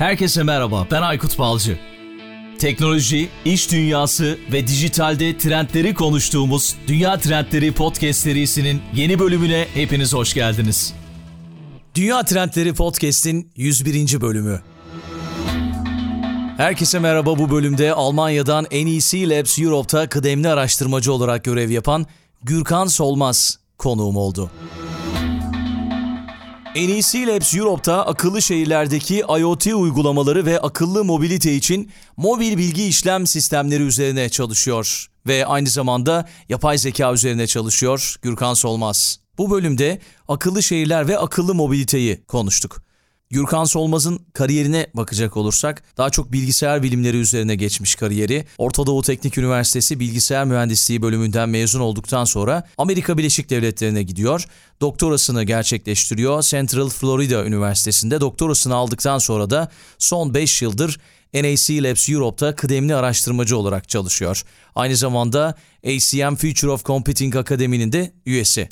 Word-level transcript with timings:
Herkese 0.00 0.42
merhaba, 0.42 0.86
ben 0.90 1.02
Aykut 1.02 1.38
Balcı. 1.38 1.78
Teknoloji, 2.58 3.28
iş 3.44 3.72
dünyası 3.72 4.38
ve 4.52 4.66
dijitalde 4.66 5.38
trendleri 5.38 5.94
konuştuğumuz 5.94 6.76
Dünya 6.86 7.18
Trendleri 7.18 7.72
Podcast 7.72 8.20
serisinin 8.20 8.82
yeni 8.94 9.18
bölümüne 9.18 9.66
hepiniz 9.74 10.14
hoş 10.14 10.34
geldiniz. 10.34 10.92
Dünya 11.94 12.22
Trendleri 12.22 12.74
Podcast'in 12.74 13.50
101. 13.56 14.20
bölümü. 14.20 14.60
Herkese 16.56 16.98
merhaba 16.98 17.38
bu 17.38 17.50
bölümde 17.50 17.92
Almanya'dan 17.92 18.64
NEC 18.72 19.28
Labs 19.30 19.58
Europe'ta 19.58 20.08
kıdemli 20.08 20.48
araştırmacı 20.48 21.12
olarak 21.12 21.44
görev 21.44 21.70
yapan 21.70 22.06
Gürkan 22.42 22.86
Solmaz 22.86 23.58
konuğum 23.78 24.16
oldu. 24.16 24.50
En 26.74 26.88
iyisi 26.88 27.26
Labs 27.26 27.54
Europe'da 27.54 28.06
akıllı 28.06 28.42
şehirlerdeki 28.42 29.14
IoT 29.40 29.66
uygulamaları 29.66 30.46
ve 30.46 30.60
akıllı 30.60 31.04
mobilite 31.04 31.54
için 31.54 31.90
mobil 32.16 32.58
bilgi 32.58 32.84
işlem 32.86 33.26
sistemleri 33.26 33.82
üzerine 33.82 34.28
çalışıyor 34.28 35.08
ve 35.26 35.46
aynı 35.46 35.68
zamanda 35.68 36.28
yapay 36.48 36.78
zeka 36.78 37.12
üzerine 37.12 37.46
çalışıyor 37.46 38.16
Gürkan 38.22 38.54
Solmaz. 38.54 39.20
Bu 39.38 39.50
bölümde 39.50 39.98
akıllı 40.28 40.62
şehirler 40.62 41.08
ve 41.08 41.18
akıllı 41.18 41.54
mobiliteyi 41.54 42.24
konuştuk. 42.24 42.82
Gürkan 43.32 43.64
Solmaz'ın 43.64 44.18
kariyerine 44.32 44.86
bakacak 44.94 45.36
olursak 45.36 45.82
daha 45.96 46.10
çok 46.10 46.32
bilgisayar 46.32 46.82
bilimleri 46.82 47.16
üzerine 47.16 47.54
geçmiş 47.54 47.94
kariyeri. 47.94 48.44
Orta 48.58 48.86
Doğu 48.86 49.02
Teknik 49.02 49.38
Üniversitesi 49.38 50.00
Bilgisayar 50.00 50.44
Mühendisliği 50.44 51.02
bölümünden 51.02 51.48
mezun 51.48 51.80
olduktan 51.80 52.24
sonra 52.24 52.64
Amerika 52.78 53.18
Birleşik 53.18 53.50
Devletleri'ne 53.50 54.02
gidiyor. 54.02 54.44
Doktorasını 54.80 55.44
gerçekleştiriyor. 55.44 56.42
Central 56.42 56.88
Florida 56.88 57.44
Üniversitesi'nde 57.44 58.20
doktorasını 58.20 58.74
aldıktan 58.74 59.18
sonra 59.18 59.50
da 59.50 59.68
son 59.98 60.34
5 60.34 60.62
yıldır 60.62 61.00
NAC 61.34 61.70
Labs 61.70 62.08
Europe'da 62.08 62.56
kıdemli 62.56 62.94
araştırmacı 62.94 63.58
olarak 63.58 63.88
çalışıyor. 63.88 64.42
Aynı 64.74 64.96
zamanda 64.96 65.54
ACM 65.86 66.34
Future 66.34 66.70
of 66.70 66.84
Computing 66.84 67.36
Akademi'nin 67.36 67.92
de 67.92 68.12
üyesi. 68.26 68.68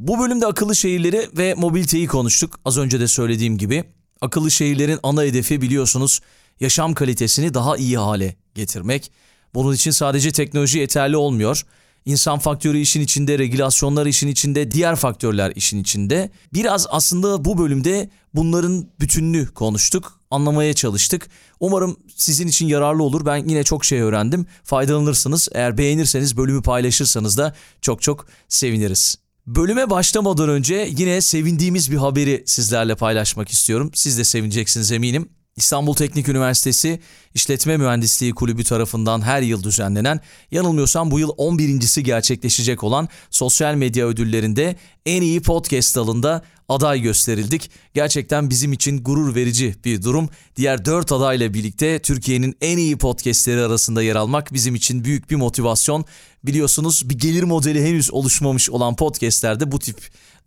Bu 0.00 0.18
bölümde 0.18 0.46
akıllı 0.46 0.76
şehirleri 0.76 1.26
ve 1.38 1.54
mobiliteyi 1.54 2.06
konuştuk. 2.06 2.60
Az 2.64 2.78
önce 2.78 3.00
de 3.00 3.08
söylediğim 3.08 3.58
gibi 3.58 3.84
akıllı 4.20 4.50
şehirlerin 4.50 4.98
ana 5.02 5.22
hedefi 5.22 5.60
biliyorsunuz 5.60 6.20
yaşam 6.60 6.94
kalitesini 6.94 7.54
daha 7.54 7.76
iyi 7.76 7.98
hale 7.98 8.36
getirmek. 8.54 9.10
Bunun 9.54 9.72
için 9.72 9.90
sadece 9.90 10.32
teknoloji 10.32 10.78
yeterli 10.78 11.16
olmuyor. 11.16 11.62
İnsan 12.04 12.38
faktörü 12.38 12.78
işin 12.78 13.00
içinde, 13.00 13.38
regülasyonlar 13.38 14.06
işin 14.06 14.28
içinde, 14.28 14.70
diğer 14.70 14.96
faktörler 14.96 15.52
işin 15.56 15.80
içinde. 15.82 16.30
Biraz 16.54 16.86
aslında 16.90 17.44
bu 17.44 17.58
bölümde 17.58 18.10
bunların 18.34 18.86
bütününü 19.00 19.46
konuştuk, 19.54 20.20
anlamaya 20.30 20.74
çalıştık. 20.74 21.28
Umarım 21.60 21.96
sizin 22.16 22.48
için 22.48 22.66
yararlı 22.68 23.02
olur. 23.02 23.26
Ben 23.26 23.36
yine 23.36 23.64
çok 23.64 23.84
şey 23.84 24.00
öğrendim. 24.00 24.46
Faydalanırsınız. 24.64 25.48
Eğer 25.52 25.78
beğenirseniz, 25.78 26.36
bölümü 26.36 26.62
paylaşırsanız 26.62 27.38
da 27.38 27.54
çok 27.82 28.02
çok 28.02 28.26
seviniriz. 28.48 29.16
Bölüme 29.46 29.90
başlamadan 29.90 30.48
önce 30.48 30.90
yine 30.98 31.20
sevindiğimiz 31.20 31.92
bir 31.92 31.96
haberi 31.96 32.42
sizlerle 32.46 32.94
paylaşmak 32.94 33.48
istiyorum. 33.48 33.90
Siz 33.94 34.18
de 34.18 34.24
sevineceksiniz 34.24 34.92
eminim. 34.92 35.28
İstanbul 35.56 35.94
Teknik 35.94 36.28
Üniversitesi 36.28 37.00
İşletme 37.34 37.76
Mühendisliği 37.76 38.34
Kulübü 38.34 38.64
tarafından 38.64 39.20
her 39.20 39.42
yıl 39.42 39.62
düzenlenen, 39.62 40.20
yanılmıyorsam 40.50 41.10
bu 41.10 41.18
yıl 41.18 41.30
11.si 41.30 42.00
gerçekleşecek 42.02 42.84
olan 42.84 43.08
sosyal 43.30 43.74
medya 43.74 44.06
ödüllerinde 44.06 44.76
en 45.06 45.22
iyi 45.22 45.40
podcast 45.42 45.96
dalında 45.96 46.42
aday 46.68 47.00
gösterildik. 47.00 47.70
Gerçekten 47.94 48.50
bizim 48.50 48.72
için 48.72 49.04
gurur 49.04 49.34
verici 49.34 49.74
bir 49.84 50.02
durum. 50.02 50.28
Diğer 50.56 50.84
4 50.84 51.12
adayla 51.12 51.54
birlikte 51.54 51.98
Türkiye'nin 51.98 52.56
en 52.60 52.78
iyi 52.78 52.96
podcastleri 52.98 53.60
arasında 53.60 54.02
yer 54.02 54.16
almak 54.16 54.52
bizim 54.52 54.74
için 54.74 55.04
büyük 55.04 55.30
bir 55.30 55.36
motivasyon. 55.36 56.04
Biliyorsunuz 56.44 57.10
bir 57.10 57.18
gelir 57.18 57.42
modeli 57.42 57.82
henüz 57.84 58.12
oluşmamış 58.12 58.70
olan 58.70 58.96
podcastlerde 58.96 59.72
bu 59.72 59.78
tip 59.78 59.96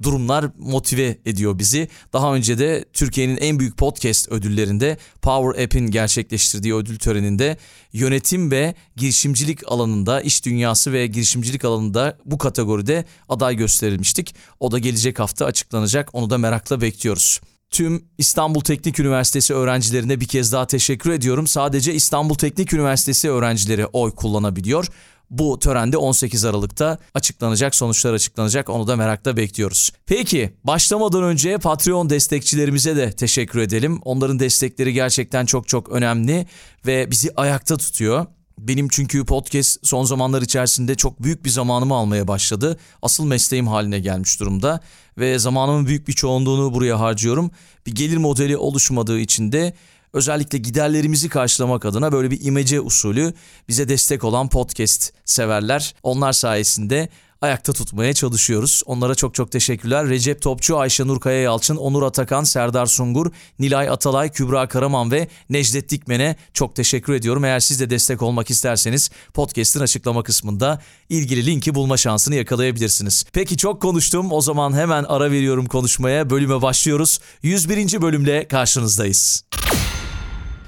durumlar 0.03 0.45
motive 0.57 1.17
ediyor 1.25 1.59
bizi. 1.59 1.87
Daha 2.13 2.33
önce 2.35 2.57
de 2.57 2.85
Türkiye'nin 2.93 3.37
en 3.37 3.59
büyük 3.59 3.77
podcast 3.77 4.29
ödüllerinde 4.31 4.97
Power 5.21 5.63
App'in 5.63 5.87
gerçekleştirdiği 5.87 6.75
ödül 6.75 6.97
töreninde 6.97 7.57
yönetim 7.93 8.51
ve 8.51 8.75
girişimcilik 8.95 9.71
alanında, 9.71 10.21
iş 10.21 10.45
dünyası 10.45 10.93
ve 10.93 11.07
girişimcilik 11.07 11.65
alanında 11.65 12.17
bu 12.25 12.37
kategoride 12.37 13.05
aday 13.29 13.55
gösterilmiştik. 13.55 14.35
O 14.59 14.71
da 14.71 14.79
gelecek 14.79 15.19
hafta 15.19 15.45
açıklanacak. 15.45 16.09
Onu 16.13 16.29
da 16.29 16.37
merakla 16.37 16.81
bekliyoruz 16.81 17.41
tüm 17.71 18.03
İstanbul 18.17 18.61
Teknik 18.61 18.99
Üniversitesi 18.99 19.53
öğrencilerine 19.53 20.19
bir 20.19 20.25
kez 20.27 20.53
daha 20.53 20.67
teşekkür 20.67 21.09
ediyorum. 21.11 21.47
Sadece 21.47 21.93
İstanbul 21.93 22.35
Teknik 22.35 22.73
Üniversitesi 22.73 23.29
öğrencileri 23.29 23.85
oy 23.85 24.11
kullanabiliyor. 24.11 24.85
Bu 25.29 25.59
törende 25.59 25.97
18 25.97 26.45
Aralık'ta 26.45 26.97
açıklanacak, 27.13 27.75
sonuçlar 27.75 28.13
açıklanacak. 28.13 28.69
Onu 28.69 28.87
da 28.87 28.95
merakla 28.95 29.37
bekliyoruz. 29.37 29.91
Peki 30.05 30.53
başlamadan 30.63 31.23
önce 31.23 31.57
Patreon 31.57 32.09
destekçilerimize 32.09 32.95
de 32.95 33.11
teşekkür 33.11 33.59
edelim. 33.59 33.99
Onların 34.05 34.39
destekleri 34.39 34.93
gerçekten 34.93 35.45
çok 35.45 35.67
çok 35.67 35.89
önemli 35.89 36.45
ve 36.85 37.11
bizi 37.11 37.31
ayakta 37.35 37.77
tutuyor. 37.77 38.25
Benim 38.59 38.87
çünkü 38.89 39.25
podcast 39.25 39.79
son 39.87 40.03
zamanlar 40.03 40.41
içerisinde 40.41 40.95
çok 40.95 41.23
büyük 41.23 41.45
bir 41.45 41.49
zamanımı 41.49 41.93
almaya 41.95 42.27
başladı. 42.27 42.79
Asıl 43.01 43.25
mesleğim 43.25 43.67
haline 43.67 43.99
gelmiş 43.99 44.39
durumda 44.39 44.79
ve 45.17 45.39
zamanımın 45.39 45.85
büyük 45.85 46.07
bir 46.07 46.13
çoğunluğunu 46.13 46.73
buraya 46.73 46.99
harcıyorum. 46.99 47.51
Bir 47.87 47.91
gelir 47.95 48.17
modeli 48.17 48.57
oluşmadığı 48.57 49.19
için 49.19 49.51
de 49.51 49.73
özellikle 50.13 50.57
giderlerimizi 50.57 51.29
karşılamak 51.29 51.85
adına 51.85 52.11
böyle 52.11 52.31
bir 52.31 52.45
imece 52.45 52.81
usulü 52.81 53.33
bize 53.67 53.89
destek 53.89 54.23
olan 54.23 54.49
podcast 54.49 55.13
severler. 55.25 55.93
Onlar 56.03 56.33
sayesinde 56.33 57.09
ayakta 57.41 57.73
tutmaya 57.73 58.13
çalışıyoruz. 58.13 58.81
Onlara 58.85 59.15
çok 59.15 59.35
çok 59.35 59.51
teşekkürler. 59.51 60.09
Recep 60.09 60.41
Topçu, 60.41 60.77
Ayşe 60.77 61.07
Nurkaya 61.07 61.41
Yalçın, 61.41 61.75
Onur 61.75 62.03
Atakan, 62.03 62.43
Serdar 62.43 62.85
Sungur, 62.85 63.31
Nilay 63.59 63.89
Atalay, 63.89 64.31
Kübra 64.31 64.67
Karaman 64.67 65.11
ve 65.11 65.27
Necdet 65.49 65.89
Dikmen'e 65.89 66.35
çok 66.53 66.75
teşekkür 66.75 67.13
ediyorum. 67.13 67.45
Eğer 67.45 67.59
siz 67.59 67.79
de 67.79 67.89
destek 67.89 68.21
olmak 68.21 68.49
isterseniz 68.49 69.09
podcast'in 69.33 69.79
açıklama 69.79 70.23
kısmında 70.23 70.81
ilgili 71.09 71.45
linki 71.45 71.75
bulma 71.75 71.97
şansını 71.97 72.35
yakalayabilirsiniz. 72.35 73.25
Peki 73.33 73.57
çok 73.57 73.81
konuştum. 73.81 74.31
O 74.31 74.41
zaman 74.41 74.73
hemen 74.73 75.03
ara 75.03 75.31
veriyorum 75.31 75.65
konuşmaya. 75.65 76.29
Bölüme 76.29 76.61
başlıyoruz. 76.61 77.19
101. 77.43 78.01
bölümle 78.01 78.47
karşınızdayız. 78.47 79.43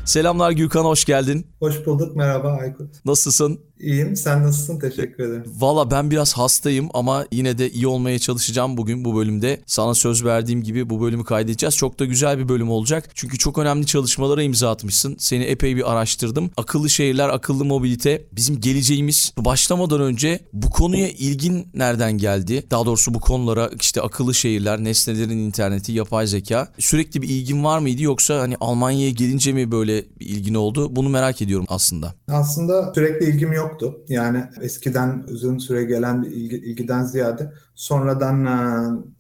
Selamlar 0.06 0.52
Gürkan 0.52 0.84
hoş 0.84 1.06
geldin. 1.06 1.48
Hoş 1.60 1.86
bulduk 1.86 2.16
merhaba 2.16 2.52
Aykut. 2.52 2.90
Nasılsın? 3.06 3.60
İyiyim. 3.82 4.16
Sen 4.16 4.44
nasılsın? 4.44 4.80
Teşekkür 4.80 5.24
ederim. 5.24 5.44
Valla 5.60 5.92
ben 5.92 6.12
biraz 6.12 6.34
hastayım 6.34 6.90
ama 6.94 7.26
yine 7.32 7.58
de 7.58 7.70
iyi 7.70 7.88
olmaya 7.88 8.20
çalışacağım 8.20 8.78
bugün 8.78 9.06
bu 9.06 9.16
bölümde. 9.16 9.60
Sana 9.66 9.94
söz 9.96 10.24
verdiğim 10.26 10.64
gibi 10.64 10.90
bu 10.90 11.02
bölümü 11.02 11.24
kaydedeceğiz. 11.24 11.76
Çok 11.78 12.00
da 12.00 12.06
güzel 12.06 12.38
bir 12.38 12.50
bölüm 12.50 12.70
olacak. 12.70 13.10
Çünkü 13.14 13.38
çok 13.38 13.58
önemli 13.58 13.86
çalışmalara 13.86 14.44
imza 14.44 14.72
atmışsın. 14.72 15.16
Seni 15.20 15.44
epey 15.44 15.76
bir 15.76 15.92
araştırdım. 15.94 16.52
Akıllı 16.58 16.90
şehirler, 16.90 17.30
akıllı 17.30 17.66
mobilite 17.66 18.22
bizim 18.32 18.62
geleceğimiz. 18.62 19.34
Başlamadan 19.38 20.02
önce 20.02 20.40
bu 20.54 20.70
konuya 20.70 21.10
ilgin 21.10 21.68
nereden 21.74 22.12
geldi? 22.18 22.64
Daha 22.72 22.86
doğrusu 22.86 23.14
bu 23.14 23.20
konulara 23.20 23.70
işte 23.80 24.02
akıllı 24.02 24.34
şehirler, 24.34 24.84
nesnelerin 24.84 25.30
interneti, 25.38 25.92
yapay 25.92 26.28
zeka. 26.28 26.68
Sürekli 26.80 27.22
bir 27.22 27.30
ilgin 27.30 27.64
var 27.64 27.80
mıydı 27.80 28.02
yoksa 28.02 28.40
hani 28.40 28.56
Almanya'ya 28.60 29.10
gelince 29.12 29.54
mi 29.54 29.72
böyle 29.72 29.96
bir 30.20 30.26
ilgin 30.26 30.54
oldu? 30.54 30.96
Bunu 30.96 31.10
merak 31.10 31.42
ediyorum 31.42 31.66
aslında. 31.70 32.14
Aslında 32.32 32.92
sürekli 32.96 33.26
ilgim 33.26 33.54
yok 33.54 33.71
yoktu. 33.72 34.04
Yani 34.08 34.44
eskiden 34.62 35.24
uzun 35.30 35.58
süre 35.58 35.84
gelen 35.84 36.24
bir 36.24 36.28
ilgi, 36.28 36.56
ilgiden 36.58 37.04
ziyade 37.04 37.54
sonradan 37.76 38.46
e, 38.46 38.58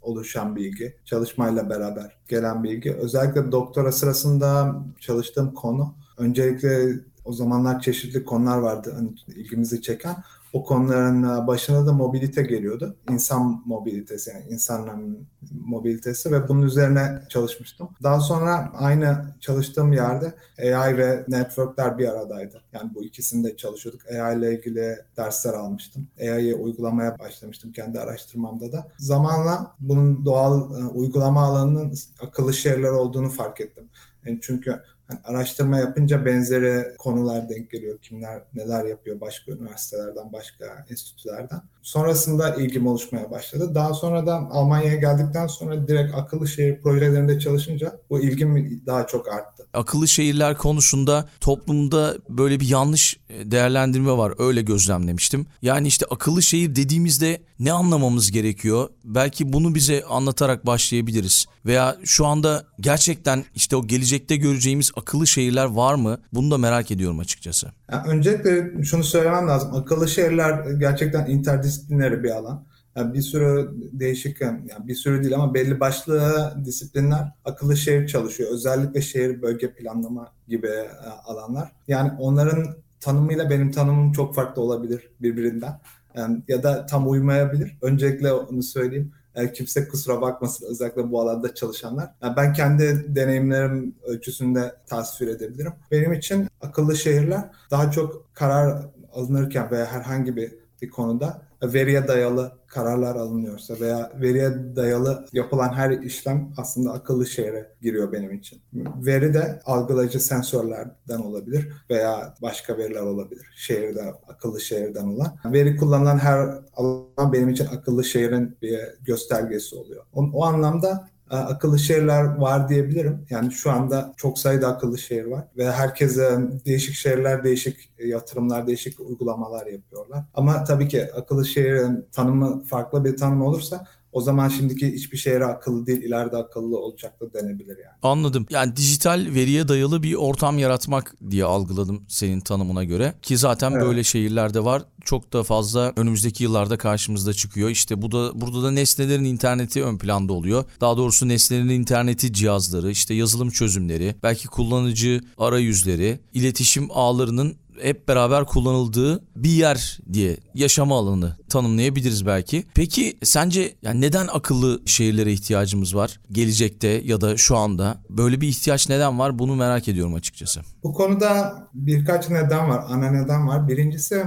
oluşan 0.01 0.55
bilgi, 0.55 0.95
çalışmayla 1.05 1.69
beraber 1.69 2.17
gelen 2.27 2.63
bilgi. 2.63 2.93
Özellikle 2.93 3.51
doktora 3.51 3.91
sırasında 3.91 4.75
çalıştığım 4.99 5.53
konu 5.53 5.95
öncelikle 6.17 6.79
o 7.25 7.33
zamanlar 7.33 7.79
çeşitli 7.79 8.25
konular 8.25 8.57
vardı 8.57 8.93
hani 8.97 9.09
ilgimizi 9.35 9.81
çeken 9.81 10.15
o 10.53 10.63
konuların 10.63 11.23
e, 11.23 11.47
başına 11.47 11.85
da 11.85 11.93
mobilite 11.93 12.41
geliyordu. 12.43 12.95
İnsan 13.09 13.61
mobilitesi, 13.65 14.29
yani 14.29 14.45
insanların 14.49 15.27
mobilitesi 15.51 16.31
ve 16.31 16.47
bunun 16.47 16.61
üzerine 16.61 17.21
çalışmıştım. 17.29 17.89
Daha 18.03 18.19
sonra 18.19 18.71
aynı 18.77 19.35
çalıştığım 19.39 19.93
yerde 19.93 20.33
AI 20.75 20.97
ve 20.97 21.25
networkler 21.27 21.97
bir 21.97 22.07
aradaydı. 22.07 22.61
Yani 22.73 22.95
bu 22.95 23.03
ikisinde 23.03 23.55
çalışıyorduk. 23.57 24.01
AI 24.11 24.37
ile 24.39 24.57
ilgili 24.59 24.97
dersler 25.17 25.53
almıştım. 25.53 26.07
AI'yi 26.21 26.55
uygulamaya 26.55 27.19
başlamıştım 27.19 27.71
kendi 27.71 27.99
araştırmamda 27.99 28.71
da. 28.71 28.87
Zamanla 28.97 29.75
bunun 29.79 30.25
doğal 30.25 30.81
e, 30.81 30.85
uygulama 30.85 31.43
alanının 31.43 31.93
akıllı 32.21 32.53
şehirler 32.53 32.89
olduğunu 32.91 33.29
fark 33.29 33.61
ettim. 33.61 33.85
Yani 34.25 34.39
çünkü 34.41 34.79
hani 35.11 35.19
araştırma 35.37 35.77
yapınca 35.79 36.25
benzeri 36.25 36.97
konular 36.97 37.49
denk 37.49 37.71
geliyor. 37.71 37.99
Kimler 37.99 38.41
neler 38.53 38.85
yapıyor 38.85 39.21
başka 39.21 39.51
üniversitelerden, 39.51 40.33
başka 40.33 40.85
enstitülerden. 40.89 41.61
Sonrasında 41.81 42.55
ilgim 42.55 42.87
oluşmaya 42.87 43.31
başladı. 43.31 43.75
Daha 43.75 43.93
sonra 43.93 44.27
da 44.27 44.35
Almanya'ya 44.51 44.95
geldikten 44.95 45.47
sonra 45.47 45.87
direkt 45.87 46.15
akıllı 46.15 46.47
şehir 46.47 46.81
projelerinde 46.81 47.39
çalışınca 47.39 47.99
bu 48.09 48.19
ilgim 48.19 48.81
daha 48.85 49.07
çok 49.07 49.27
arttı. 49.33 49.67
Akıllı 49.73 50.07
şehirler 50.07 50.57
konusunda 50.57 51.25
toplumda 51.41 52.15
böyle 52.29 52.59
bir 52.59 52.67
yanlış 52.69 53.19
değerlendirme 53.43 54.11
var. 54.11 54.33
Öyle 54.37 54.61
gözlemlemiştim. 54.61 55.47
Yani 55.61 55.87
işte 55.87 56.05
akıllı 56.09 56.41
şehir 56.43 56.75
dediğimizde 56.75 57.41
ne 57.59 57.71
anlamamız 57.71 58.31
gerekiyor? 58.31 58.89
Belki 59.03 59.53
bunu 59.53 59.75
bize 59.75 60.03
anlatarak 60.05 60.65
başlayabiliriz. 60.65 61.45
Veya 61.65 61.97
şu 62.03 62.25
anda 62.25 62.63
gerçekten 62.79 63.45
işte 63.55 63.75
o 63.75 63.87
gelecekte 63.87 64.35
göreceğimiz 64.35 64.91
akıllı 65.01 65.27
şehirler 65.27 65.65
var 65.65 65.93
mı? 65.95 66.19
Bunu 66.33 66.51
da 66.51 66.57
merak 66.57 66.91
ediyorum 66.91 67.19
açıkçası. 67.19 67.71
Yani 67.91 68.07
öncelikle 68.07 68.83
şunu 68.83 69.03
söylemem 69.03 69.47
lazım. 69.47 69.73
Akıllı 69.75 70.07
şehirler 70.07 70.71
gerçekten 70.71 71.25
interdisipliner 71.25 72.23
bir 72.23 72.29
alan. 72.31 72.63
Yani 72.95 73.13
bir 73.13 73.21
sürü 73.21 73.69
değişik, 73.91 74.41
yani 74.41 74.59
bir 74.83 74.95
sürü 74.95 75.21
değil 75.23 75.35
ama 75.35 75.53
belli 75.53 75.79
başlı 75.79 76.51
disiplinler 76.65 77.31
akıllı 77.45 77.77
şehir 77.77 78.07
çalışıyor. 78.07 78.49
Özellikle 78.53 79.01
şehir 79.01 79.41
bölge 79.41 79.73
planlama 79.73 80.31
gibi 80.47 80.67
e, 80.67 81.09
alanlar. 81.25 81.71
Yani 81.87 82.11
onların 82.19 82.75
tanımıyla 82.99 83.49
benim 83.49 83.71
tanımım 83.71 84.11
çok 84.11 84.35
farklı 84.35 84.61
olabilir 84.61 85.01
birbirinden. 85.21 85.79
Yani 86.15 86.41
ya 86.47 86.63
da 86.63 86.85
tam 86.85 87.09
uymayabilir. 87.09 87.77
Öncelikle 87.81 88.33
onu 88.33 88.63
söyleyeyim. 88.63 89.11
E, 89.35 89.53
kimse 89.53 89.87
kusura 89.87 90.21
bakmasın 90.21 90.65
özellikle 90.69 91.11
bu 91.11 91.21
alanda 91.21 91.53
çalışanlar. 91.55 92.09
Yani 92.23 92.35
ben 92.37 92.53
kendi 92.53 93.15
deneyimlerim 93.15 93.95
ölçüsünde 94.05 94.75
tasvir 94.87 95.27
edebilirim. 95.27 95.73
Benim 95.91 96.13
için 96.13 96.47
akıllı 96.61 96.97
şehirler 96.97 97.49
daha 97.71 97.91
çok 97.91 98.35
karar 98.35 98.81
alınırken 99.13 99.71
veya 99.71 99.85
herhangi 99.85 100.35
bir 100.35 100.53
bir 100.81 100.89
konuda 100.89 101.41
veriye 101.63 102.07
dayalı 102.07 102.51
kararlar 102.67 103.15
alınıyorsa 103.15 103.79
veya 103.79 104.11
veriye 104.21 104.49
dayalı 104.75 105.25
yapılan 105.33 105.73
her 105.73 105.89
işlem 105.91 106.53
aslında 106.57 106.93
akıllı 106.93 107.27
şehre 107.27 107.71
giriyor 107.81 108.11
benim 108.11 108.31
için. 108.33 108.61
Veri 109.05 109.33
de 109.33 109.59
algılayıcı 109.65 110.19
sensörlerden 110.19 111.19
olabilir 111.19 111.69
veya 111.89 112.33
başka 112.41 112.77
veriler 112.77 113.01
olabilir. 113.01 113.45
şehirde 113.55 114.03
akıllı 114.27 114.61
şehirden 114.61 115.07
olan. 115.07 115.37
Veri 115.45 115.75
kullanılan 115.75 116.17
her 116.19 116.39
alan 116.73 117.33
benim 117.33 117.49
için 117.49 117.65
akıllı 117.65 118.03
şehrin 118.03 118.57
bir 118.61 118.79
göstergesi 119.01 119.75
oluyor. 119.75 120.03
O, 120.13 120.21
o 120.33 120.43
anlamda 120.45 121.07
e, 121.31 121.35
akıllı 121.35 121.79
şehirler 121.79 122.23
var 122.37 122.69
diyebilirim. 122.69 123.25
Yani 123.29 123.51
şu 123.51 123.71
anda 123.71 124.13
çok 124.17 124.39
sayıda 124.39 124.67
akıllı 124.67 124.97
şehir 124.97 125.25
var 125.25 125.47
ve 125.57 125.71
herkese 125.71 126.37
değişik 126.65 126.95
şehirler, 126.95 127.43
değişik 127.43 127.91
e, 127.97 128.07
yatırımlar, 128.07 128.67
değişik 128.67 128.99
uygulamalar 128.99 129.65
yapıyorlar. 129.67 130.23
Ama 130.33 130.63
tabii 130.63 130.87
ki 130.87 131.13
akıllı 131.15 131.45
şehrin 131.45 132.05
tanımı 132.11 132.63
farklı 132.63 133.05
bir 133.05 133.17
tanım 133.17 133.41
olursa 133.41 133.87
o 134.11 134.21
zaman 134.21 134.49
şimdiki 134.49 134.91
hiçbir 134.93 135.17
şehre 135.17 135.45
akıllı 135.45 135.85
değil 135.85 136.01
ileride 136.01 136.37
akıllı 136.37 136.77
olacak 136.77 137.19
da 137.21 137.33
denebilir 137.33 137.77
yani. 137.77 137.95
Anladım. 138.03 138.45
Yani 138.49 138.75
dijital 138.75 139.25
veriye 139.35 139.67
dayalı 139.67 140.03
bir 140.03 140.13
ortam 140.13 140.57
yaratmak 140.59 141.15
diye 141.29 141.43
algıladım 141.43 142.03
senin 142.07 142.39
tanımına 142.39 142.83
göre. 142.83 143.13
Ki 143.21 143.37
zaten 143.37 143.71
evet. 143.71 143.83
böyle 143.85 144.03
şehirlerde 144.03 144.63
var. 144.65 144.83
Çok 145.05 145.33
da 145.33 145.43
fazla 145.43 145.93
önümüzdeki 145.95 146.43
yıllarda 146.43 146.77
karşımızda 146.77 147.33
çıkıyor. 147.33 147.69
İşte 147.69 148.01
bu 148.01 148.11
da 148.11 148.41
burada 148.41 148.63
da 148.63 148.71
nesnelerin 148.71 149.23
interneti 149.23 149.83
ön 149.83 149.97
planda 149.97 150.33
oluyor. 150.33 150.63
Daha 150.81 150.97
doğrusu 150.97 151.27
nesnelerin 151.27 151.69
interneti 151.69 152.33
cihazları, 152.33 152.91
işte 152.91 153.13
yazılım 153.13 153.49
çözümleri, 153.49 154.15
belki 154.23 154.47
kullanıcı 154.47 155.21
arayüzleri, 155.37 156.19
iletişim 156.33 156.87
ağlarının 156.91 157.55
hep 157.83 158.07
beraber 158.07 158.45
kullanıldığı 158.45 159.23
bir 159.35 159.49
yer 159.49 159.99
diye 160.13 160.37
yaşama 160.53 160.97
alanı 160.97 161.35
tanımlayabiliriz 161.49 162.25
belki. 162.25 162.63
Peki 162.75 163.17
sence 163.23 163.75
yani 163.81 164.01
neden 164.01 164.27
akıllı 164.31 164.81
şehirlere 164.85 165.33
ihtiyacımız 165.33 165.95
var? 165.95 166.19
Gelecekte 166.31 166.87
ya 166.87 167.21
da 167.21 167.37
şu 167.37 167.57
anda 167.57 167.97
böyle 168.09 168.41
bir 168.41 168.47
ihtiyaç 168.47 168.89
neden 168.89 169.19
var? 169.19 169.39
Bunu 169.39 169.55
merak 169.55 169.87
ediyorum 169.87 170.15
açıkçası. 170.15 170.61
Bu 170.83 170.93
konuda 170.93 171.55
birkaç 171.73 172.29
neden 172.29 172.69
var, 172.69 172.83
ana 172.87 173.11
neden 173.11 173.47
var. 173.47 173.67
Birincisi 173.67 174.23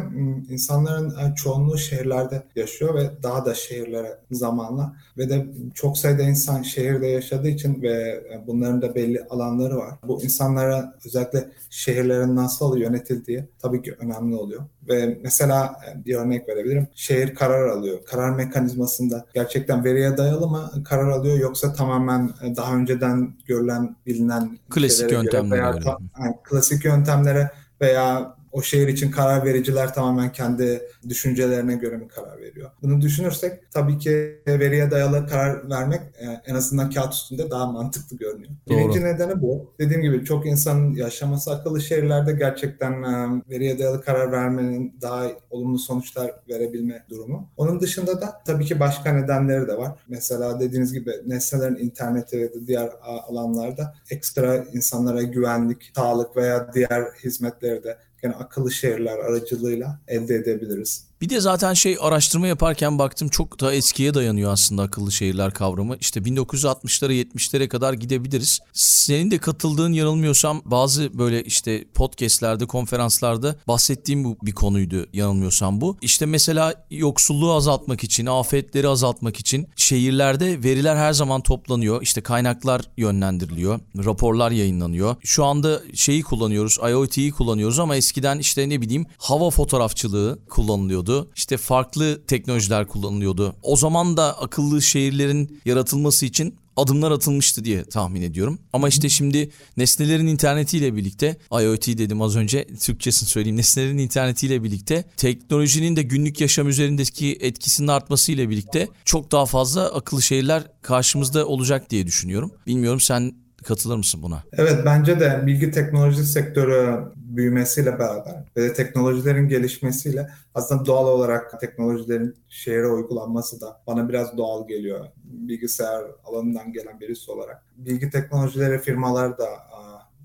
insanların 0.51 1.11
e, 1.11 1.35
çoğunluğu 1.35 1.79
şehirlerde 1.79 2.43
yaşıyor 2.57 2.95
ve 2.95 3.11
daha 3.23 3.45
da 3.47 3.55
şehirlere 3.55 4.19
zamanla 4.31 4.97
ve 5.19 5.29
de 5.31 5.47
çok 5.75 5.99
sayıda 5.99 6.23
insan 6.23 6.63
şehirde 6.63 7.07
yaşadığı 7.07 7.49
için 7.49 7.83
ve 7.83 7.95
e, 8.35 8.45
bunların 8.47 8.83
da 8.83 8.95
belli 8.95 9.25
alanları 9.31 9.77
var. 9.77 9.95
Bu 10.09 10.23
insanlara 10.25 10.95
özellikle 11.07 11.51
şehirlerin 11.71 12.37
nasıl 12.37 12.77
yönetildiği 12.79 13.44
tabii 13.63 13.83
ki 13.83 13.93
önemli 14.01 14.37
oluyor. 14.37 14.63
Ve 14.89 15.19
mesela 15.25 15.75
e, 15.89 16.05
bir 16.05 16.15
örnek 16.15 16.49
verebilirim. 16.49 16.89
Şehir 16.95 17.35
karar 17.35 17.69
alıyor. 17.69 17.99
Karar 18.07 18.31
mekanizmasında 18.31 19.27
gerçekten 19.35 19.85
veriye 19.85 20.17
dayalı 20.17 20.49
mı 20.49 20.71
karar 20.85 21.09
alıyor 21.11 21.39
yoksa 21.39 21.73
tamamen 21.73 22.31
e, 22.45 22.57
daha 22.57 22.77
önceden 22.77 23.35
görülen, 23.47 23.97
bilinen 24.07 24.59
klasik 24.71 25.13
yöntemlere 25.13 25.61
veya, 25.61 25.79
yani, 26.19 26.35
klasik 26.45 26.85
yöntemlere 26.85 27.51
veya 27.81 28.35
o 28.55 28.63
şehir 28.63 28.89
için 28.89 29.11
karar 29.11 29.45
vericiler 29.45 29.95
tamamen 29.95 30.33
kendi 30.33 30.81
düşüncelerine 31.09 31.75
göre 31.75 31.97
mi 31.97 32.09
karar 32.09 32.39
veriyor? 32.41 32.71
Bunu 32.83 33.01
düşünürsek 33.01 33.71
tabii 33.73 33.99
ki 33.99 34.41
veriye 34.47 34.91
dayalı 34.91 35.27
karar 35.29 35.71
vermek 35.71 36.01
e, 36.01 36.41
en 36.47 36.55
azından 36.55 36.91
kağıt 36.91 37.13
üstünde 37.13 37.51
daha 37.51 37.73
mantıklı 37.73 38.17
görünüyor. 38.17 38.51
Doğru. 38.69 38.79
Birinci 38.79 39.01
nedeni 39.05 39.43
bu. 39.43 39.75
Dediğim 39.79 40.03
gibi 40.03 40.25
çok 40.25 40.47
insanın 40.47 40.95
yaşaması 40.95 41.51
akıllı 41.51 41.81
şehirlerde 41.83 42.33
gerçekten 42.33 42.93
e, 43.03 43.43
veriye 43.51 43.79
dayalı 43.79 44.01
karar 44.03 44.33
vermenin 44.33 44.97
daha 45.01 45.25
olumlu 45.51 45.79
sonuçlar 45.79 46.31
verebilme 46.49 47.05
durumu. 47.11 47.49
Onun 47.57 47.81
dışında 47.81 48.21
da 48.21 48.43
tabii 48.47 48.65
ki 48.67 48.81
başka 48.81 49.13
nedenleri 49.13 49.69
de 49.69 49.77
var. 49.79 49.99
Mesela 50.09 50.61
dediğiniz 50.61 50.93
gibi 50.93 51.11
nesnelerin 51.27 51.77
interneti 51.77 52.41
ve 52.41 52.51
diğer 52.67 52.91
alanlarda 53.03 53.95
ekstra 54.11 54.57
insanlara 54.73 55.23
güvenlik, 55.23 55.93
sağlık 55.97 56.37
veya 56.37 56.73
diğer 56.75 57.03
hizmetleri 57.25 57.85
de 57.85 57.99
yani 58.25 58.35
akıllı 58.37 58.73
şehirler 58.73 59.19
aracılığıyla 59.19 60.01
elde 60.09 60.35
edebiliriz. 60.35 61.07
Bir 61.25 61.29
de 61.29 61.41
zaten 61.41 61.75
şey 61.75 61.97
araştırma 62.01 62.47
yaparken 62.47 62.99
baktım 62.99 63.29
çok 63.29 63.61
daha 63.61 63.73
eskiye 63.73 64.15
dayanıyor 64.15 64.53
aslında 64.53 64.83
akıllı 64.83 65.13
şehirler 65.13 65.51
kavramı. 65.55 65.97
İşte 66.01 66.21
1960'lara 66.21 67.13
70'lere 67.13 67.69
kadar 67.69 67.93
gidebiliriz. 67.93 68.59
Senin 68.73 69.31
de 69.31 69.39
katıldığın 69.39 69.93
yanılmıyorsam 69.93 70.63
bazı 70.65 71.19
böyle 71.19 71.45
işte 71.45 71.85
podcastlerde, 71.95 72.67
konferanslarda 72.67 73.57
bahsettiğim 73.69 74.25
bu 74.25 74.37
bir 74.43 74.53
konuydu 74.53 75.07
yanılmıyorsam 75.13 75.81
bu. 75.81 75.97
İşte 76.03 76.27
mesela 76.27 76.87
yoksulluğu 76.91 77.53
azaltmak 77.53 78.05
için, 78.05 78.27
afetleri 78.27 78.89
azaltmak 78.89 79.37
için 79.41 79.69
şehirlerde 79.77 80.63
veriler 80.63 80.97
her 80.97 81.13
zaman 81.13 81.41
toplanıyor. 81.41 82.03
İşte 82.03 82.21
kaynaklar 82.21 82.83
yönlendiriliyor, 82.97 83.81
raporlar 84.05 84.51
yayınlanıyor. 84.51 85.17
Şu 85.25 85.45
anda 85.45 85.83
şeyi 85.95 86.23
kullanıyoruz, 86.23 86.79
IoT'yi 86.91 87.31
kullanıyoruz 87.33 87.79
ama 87.79 87.97
eskiden 87.97 88.39
işte 88.39 88.69
ne 88.69 88.81
bileyim 88.81 89.07
hava 89.19 89.51
fotoğrafçılığı 89.51 90.39
kullanılıyordu 90.51 91.14
kullanılıyordu. 91.15 91.31
İşte 91.37 91.57
farklı 91.57 92.23
teknolojiler 92.27 92.89
kullanılıyordu. 92.89 93.57
O 93.63 93.77
zaman 93.77 94.17
da 94.17 94.41
akıllı 94.41 94.83
şehirlerin 94.83 95.61
yaratılması 95.65 96.27
için 96.27 96.55
adımlar 96.77 97.11
atılmıştı 97.11 97.65
diye 97.65 97.85
tahmin 97.85 98.23
ediyorum. 98.23 98.59
Ama 98.73 98.89
işte 98.89 99.09
şimdi 99.09 99.51
nesnelerin 99.77 100.27
internetiyle 100.27 100.97
birlikte 100.97 101.37
IoT 101.53 101.89
dedim 101.99 102.23
az 102.23 102.37
önce 102.37 102.67
Türkçesini 102.81 103.29
söyleyeyim. 103.29 103.57
Nesnelerin 103.57 103.99
internetiyle 103.99 104.63
birlikte 104.63 105.05
teknolojinin 105.17 105.97
de 105.97 106.03
günlük 106.03 106.41
yaşam 106.41 106.69
üzerindeki 106.69 107.39
etkisinin 107.41 107.89
artmasıyla 107.89 108.51
birlikte 108.51 108.89
çok 109.05 109.33
daha 109.33 109.47
fazla 109.47 109.95
akıllı 109.95 110.23
şehirler 110.23 110.71
karşımızda 110.83 111.47
olacak 111.47 111.91
diye 111.91 112.07
düşünüyorum. 112.07 112.51
Bilmiyorum 112.67 113.01
sen 113.01 113.44
Katılır 113.65 113.97
mısın 113.97 114.23
buna? 114.23 114.43
Evet 114.53 114.77
bence 114.85 115.21
de 115.21 115.41
bilgi 115.47 115.71
teknoloji 115.71 116.25
sektörü 116.25 116.97
büyümesiyle 117.17 117.99
beraber 117.99 118.35
ve 118.57 118.63
de 118.63 118.73
teknolojilerin 118.73 119.49
gelişmesiyle 119.49 120.31
aslında 120.55 120.87
doğal 120.87 121.07
olarak 121.07 121.61
teknolojilerin 121.61 122.35
şehre 122.49 122.87
uygulanması 122.87 123.61
da 123.61 123.83
bana 123.87 124.09
biraz 124.09 124.37
doğal 124.37 124.69
geliyor. 124.69 125.05
Bilgisayar 125.17 126.05
alanından 126.25 126.73
gelen 126.73 127.01
birisi 127.01 127.31
olarak. 127.31 127.63
Bilgi 127.77 128.11
teknolojileri 128.11 128.79
firmalar 128.79 129.39
da 129.39 129.49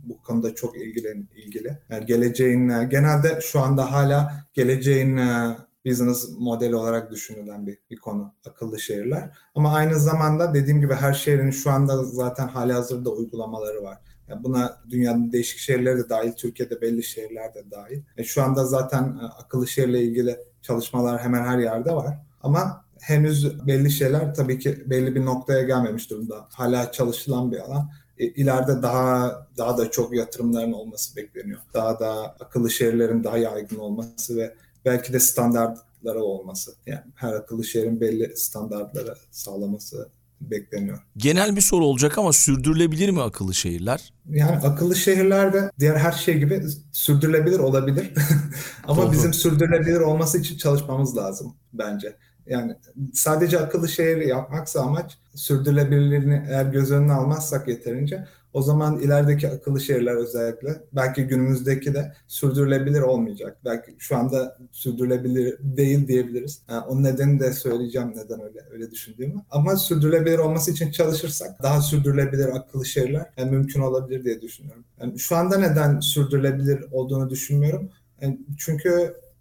bu 0.03 0.21
konuda 0.21 0.55
çok 0.55 0.77
ilgilen, 0.77 1.27
ilgili. 1.35 1.77
Yani 1.89 2.05
geleceğin 2.05 2.69
e, 2.69 2.87
genelde 2.91 3.39
şu 3.51 3.59
anda 3.59 3.91
hala 3.91 4.45
geleceğin 4.55 5.17
e, 5.17 5.57
business 5.85 6.25
model 6.39 6.73
olarak 6.73 7.11
düşünülen 7.11 7.67
bir, 7.67 7.77
bir 7.91 7.95
konu 7.97 8.33
akıllı 8.49 8.79
şehirler. 8.79 9.37
Ama 9.55 9.75
aynı 9.75 9.99
zamanda 9.99 10.53
dediğim 10.53 10.81
gibi 10.81 10.93
her 10.93 11.13
şehrin 11.13 11.51
şu 11.51 11.69
anda 11.71 12.03
zaten 12.03 12.47
hali 12.47 12.73
hazırda 12.73 13.09
uygulamaları 13.09 13.83
var. 13.83 13.97
Yani 14.27 14.43
buna 14.43 14.77
dünyanın 14.89 15.31
değişik 15.31 15.59
şehirleri 15.59 15.97
de 15.99 16.09
dahil, 16.09 16.31
Türkiye'de 16.31 16.81
belli 16.81 17.03
şehirler 17.03 17.53
de 17.53 17.71
dahil. 17.71 18.01
E 18.17 18.23
şu 18.23 18.43
anda 18.43 18.65
zaten 18.65 19.03
e, 19.21 19.25
akıllı 19.25 19.67
şehirle 19.67 20.01
ilgili 20.03 20.39
çalışmalar 20.61 21.21
hemen 21.21 21.43
her 21.45 21.59
yerde 21.59 21.93
var. 21.95 22.17
Ama 22.41 22.85
henüz 23.01 23.67
belli 23.67 23.91
şeyler 23.91 24.33
tabii 24.35 24.59
ki 24.59 24.83
belli 24.85 25.15
bir 25.15 25.25
noktaya 25.25 25.63
gelmemiş 25.63 26.09
durumda. 26.09 26.47
Hala 26.53 26.91
çalışılan 26.91 27.51
bir 27.51 27.59
alan 27.59 27.89
e, 28.17 28.25
ileride 28.25 28.81
daha 28.81 29.47
daha 29.57 29.77
da 29.77 29.91
çok 29.91 30.15
yatırımların 30.15 30.73
olması 30.73 31.15
bekleniyor. 31.15 31.59
Daha 31.73 31.99
da 31.99 32.11
akıllı 32.39 32.71
şehirlerin 32.71 33.23
daha 33.23 33.37
yaygın 33.37 33.77
olması 33.77 34.35
ve 34.37 34.55
belki 34.85 35.13
de 35.13 35.19
standartlara 35.19 36.23
olması. 36.23 36.73
Yani 36.85 37.01
her 37.15 37.33
akıllı 37.33 37.63
şehrin 37.65 38.01
belli 38.01 38.37
standartlara 38.37 39.15
sağlaması 39.31 40.09
bekleniyor. 40.41 40.97
Genel 41.17 41.55
bir 41.55 41.61
soru 41.61 41.85
olacak 41.85 42.17
ama 42.17 42.33
sürdürülebilir 42.33 43.09
mi 43.09 43.21
akıllı 43.21 43.53
şehirler? 43.55 44.13
Yani 44.29 44.57
akıllı 44.57 44.95
şehirler 44.95 45.53
de 45.53 45.71
diğer 45.79 45.95
her 45.95 46.11
şey 46.11 46.37
gibi 46.37 46.63
sürdürülebilir 46.91 47.59
olabilir. 47.59 48.11
ama 48.87 49.01
Doğru. 49.03 49.11
bizim 49.11 49.33
sürdürülebilir 49.33 49.99
olması 49.99 50.37
için 50.37 50.57
çalışmamız 50.57 51.17
lazım 51.17 51.53
bence. 51.73 52.15
Yani 52.47 52.75
sadece 53.13 53.59
akıllı 53.59 53.89
şehir 53.89 54.17
yapmaksa 54.17 54.79
amaç 54.81 55.17
sürdürülebilirliğini 55.35 56.45
eğer 56.49 56.65
göz 56.65 56.91
önüne 56.91 57.13
almazsak 57.13 57.67
yeterince 57.67 58.27
o 58.53 58.61
zaman 58.61 58.99
ilerideki 58.99 59.49
akıllı 59.49 59.81
şehirler 59.81 60.15
özellikle 60.15 60.81
belki 60.93 61.23
günümüzdeki 61.23 61.93
de 61.93 62.13
sürdürülebilir 62.27 63.01
olmayacak. 63.01 63.57
Belki 63.65 63.95
şu 63.99 64.17
anda 64.17 64.57
sürdürülebilir 64.71 65.57
değil 65.61 66.07
diyebiliriz. 66.07 66.61
Yani 66.69 66.85
onun 66.85 67.03
nedeni 67.03 67.39
de 67.39 67.53
söyleyeceğim 67.53 68.13
neden 68.15 68.41
öyle 68.43 68.59
öyle 68.71 68.91
düşündüğümü. 68.91 69.35
Ama 69.51 69.75
sürdürülebilir 69.75 70.37
olması 70.37 70.71
için 70.71 70.91
çalışırsak 70.91 71.63
daha 71.63 71.81
sürdürülebilir 71.81 72.47
akıllı 72.57 72.85
şehirler 72.85 73.25
yani 73.37 73.47
e, 73.47 73.51
mümkün 73.51 73.81
olabilir 73.81 74.23
diye 74.25 74.41
düşünüyorum. 74.41 74.85
Yani 75.01 75.19
şu 75.19 75.35
anda 75.35 75.57
neden 75.57 75.99
sürdürülebilir 75.99 76.83
olduğunu 76.91 77.29
düşünmüyorum. 77.29 77.89
Yani 78.21 78.33
e, 78.33 78.37
çünkü 78.57 78.89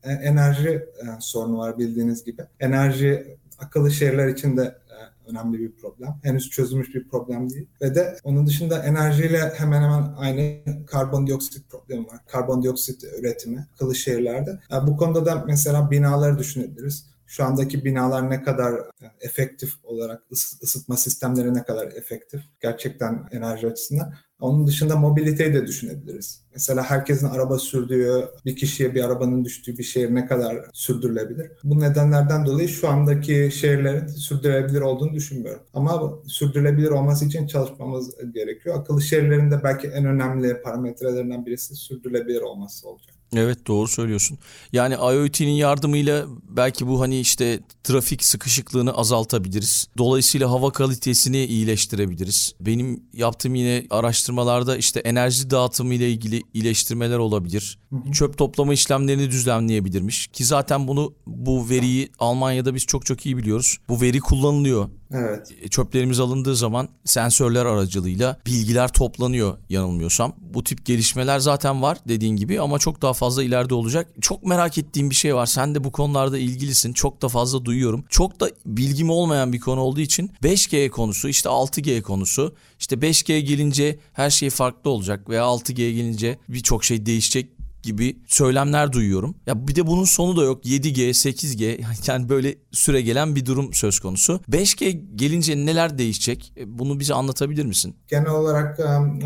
e, 0.04 0.10
enerji 0.12 0.84
sorunu 1.20 1.58
var 1.58 1.78
bildiğiniz 1.78 2.24
gibi. 2.24 2.42
Enerji 2.60 3.36
akıllı 3.58 3.90
şehirler 3.90 4.28
için 4.28 4.56
de 4.56 4.62
e, 4.62 5.30
önemli 5.30 5.58
bir 5.58 5.72
problem. 5.72 6.14
Henüz 6.22 6.50
çözülmüş 6.50 6.94
bir 6.94 7.08
problem 7.08 7.50
değil. 7.50 7.66
Ve 7.82 7.94
de 7.94 8.16
onun 8.24 8.46
dışında 8.46 8.82
enerjiyle 8.82 9.52
hemen 9.56 9.82
hemen 9.82 10.12
aynı 10.16 10.54
karbondioksit 10.86 11.70
problemi 11.70 12.06
var. 12.06 12.18
Karbondioksit 12.28 13.04
üretimi 13.04 13.66
akıllı 13.74 13.94
şehirlerde. 13.94 14.60
Bu 14.86 14.96
konuda 14.96 15.26
da 15.26 15.44
mesela 15.46 15.90
binaları 15.90 16.38
düşünebiliriz 16.38 17.06
şu 17.28 17.44
andaki 17.44 17.84
binalar 17.84 18.30
ne 18.30 18.42
kadar 18.42 18.74
efektif 19.20 19.72
olarak 19.84 20.22
ısıtma 20.32 20.96
sistemleri 20.96 21.54
ne 21.54 21.62
kadar 21.64 21.86
efektif 21.86 22.40
gerçekten 22.62 23.28
enerji 23.32 23.66
açısından. 23.66 24.14
Onun 24.40 24.66
dışında 24.66 24.96
mobiliteyi 24.96 25.54
de 25.54 25.66
düşünebiliriz. 25.66 26.42
Mesela 26.54 26.82
herkesin 26.82 27.28
araba 27.28 27.58
sürdüğü, 27.58 28.28
bir 28.44 28.56
kişiye 28.56 28.94
bir 28.94 29.04
arabanın 29.04 29.44
düştüğü 29.44 29.78
bir 29.78 29.82
şehir 29.82 30.14
ne 30.14 30.26
kadar 30.26 30.56
sürdürülebilir? 30.72 31.52
Bu 31.64 31.80
nedenlerden 31.80 32.46
dolayı 32.46 32.68
şu 32.68 32.88
andaki 32.88 33.50
şehirlerin 33.54 34.06
sürdürülebilir 34.06 34.80
olduğunu 34.80 35.12
düşünmüyorum. 35.14 35.62
Ama 35.74 36.12
sürdürülebilir 36.26 36.90
olması 36.90 37.24
için 37.24 37.46
çalışmamız 37.46 38.14
gerekiyor. 38.34 38.78
Akıllı 38.80 39.02
şehirlerin 39.02 39.50
de 39.50 39.64
belki 39.64 39.86
en 39.88 40.04
önemli 40.04 40.62
parametrelerinden 40.62 41.46
birisi 41.46 41.74
sürdürülebilir 41.76 42.40
olması 42.40 42.88
olacak. 42.88 43.17
Evet 43.36 43.66
doğru 43.66 43.88
söylüyorsun. 43.88 44.38
Yani 44.72 44.94
IoT'nin 44.94 45.50
yardımıyla 45.52 46.26
belki 46.48 46.86
bu 46.86 47.00
hani 47.00 47.20
işte 47.20 47.60
trafik 47.84 48.24
sıkışıklığını 48.24 48.92
azaltabiliriz. 48.92 49.86
Dolayısıyla 49.98 50.50
hava 50.50 50.70
kalitesini 50.72 51.44
iyileştirebiliriz. 51.44 52.52
Benim 52.60 53.02
yaptığım 53.12 53.54
yine 53.54 53.86
araştırmalarda 53.90 54.76
işte 54.76 55.00
enerji 55.00 55.50
dağıtımı 55.50 55.94
ile 55.94 56.10
ilgili 56.10 56.42
iyileştirmeler 56.54 57.18
olabilir. 57.18 57.78
Çöp 58.12 58.38
toplama 58.38 58.72
işlemlerini 58.72 59.30
düzenleyebilirmiş 59.30 60.26
ki 60.26 60.44
zaten 60.44 60.88
bunu 60.88 61.14
bu 61.26 61.68
veriyi 61.70 62.08
Almanya'da 62.18 62.74
biz 62.74 62.86
çok 62.86 63.06
çok 63.06 63.26
iyi 63.26 63.36
biliyoruz. 63.36 63.76
Bu 63.88 64.00
veri 64.00 64.20
kullanılıyor 64.20 64.88
Evet. 65.12 65.54
E, 65.62 65.68
çöplerimiz 65.68 66.20
alındığı 66.20 66.56
zaman 66.56 66.88
sensörler 67.04 67.66
aracılığıyla 67.66 68.36
bilgiler 68.46 68.92
toplanıyor 68.92 69.58
yanılmıyorsam. 69.68 70.36
Bu 70.40 70.64
tip 70.64 70.86
gelişmeler 70.86 71.38
zaten 71.38 71.82
var 71.82 71.98
dediğin 72.08 72.36
gibi 72.36 72.60
ama 72.60 72.78
çok 72.78 73.02
daha 73.02 73.12
fazla 73.12 73.42
ileride 73.42 73.74
olacak. 73.74 74.08
Çok 74.20 74.42
merak 74.46 74.78
ettiğim 74.78 75.10
bir 75.10 75.14
şey 75.14 75.34
var. 75.34 75.46
Sen 75.46 75.74
de 75.74 75.84
bu 75.84 75.92
konularda 75.92 76.38
ilgilisin. 76.38 76.92
Çok 76.92 77.22
da 77.22 77.28
fazla 77.28 77.64
duyuyorum. 77.64 78.04
Çok 78.08 78.40
da 78.40 78.50
bilgim 78.66 79.10
olmayan 79.10 79.52
bir 79.52 79.60
konu 79.60 79.80
olduğu 79.80 80.00
için 80.00 80.30
5G 80.42 80.88
konusu, 80.90 81.28
işte 81.28 81.48
6G 81.48 82.02
konusu. 82.02 82.54
işte 82.80 82.96
5G 82.96 83.38
gelince 83.38 83.98
her 84.12 84.30
şey 84.30 84.50
farklı 84.50 84.90
olacak 84.90 85.28
veya 85.28 85.42
6G 85.42 85.72
gelince 85.92 86.38
birçok 86.48 86.84
şey 86.84 87.06
değişecek 87.06 87.50
gibi 87.88 88.16
söylemler 88.26 88.92
duyuyorum. 88.92 89.36
Ya 89.46 89.68
bir 89.68 89.74
de 89.74 89.86
bunun 89.86 90.04
sonu 90.04 90.36
da 90.36 90.42
yok. 90.42 90.64
7G, 90.64 91.08
8G 91.08 91.80
yani 92.10 92.28
böyle 92.28 92.54
süre 92.72 93.00
gelen 93.00 93.34
bir 93.36 93.46
durum 93.46 93.74
söz 93.74 94.00
konusu. 94.00 94.40
5G 94.50 94.90
gelince 95.14 95.56
neler 95.56 95.98
değişecek? 95.98 96.52
E, 96.56 96.78
bunu 96.78 97.00
bize 97.00 97.14
anlatabilir 97.14 97.64
misin? 97.64 97.96
Genel 98.08 98.30
olarak 98.30 98.78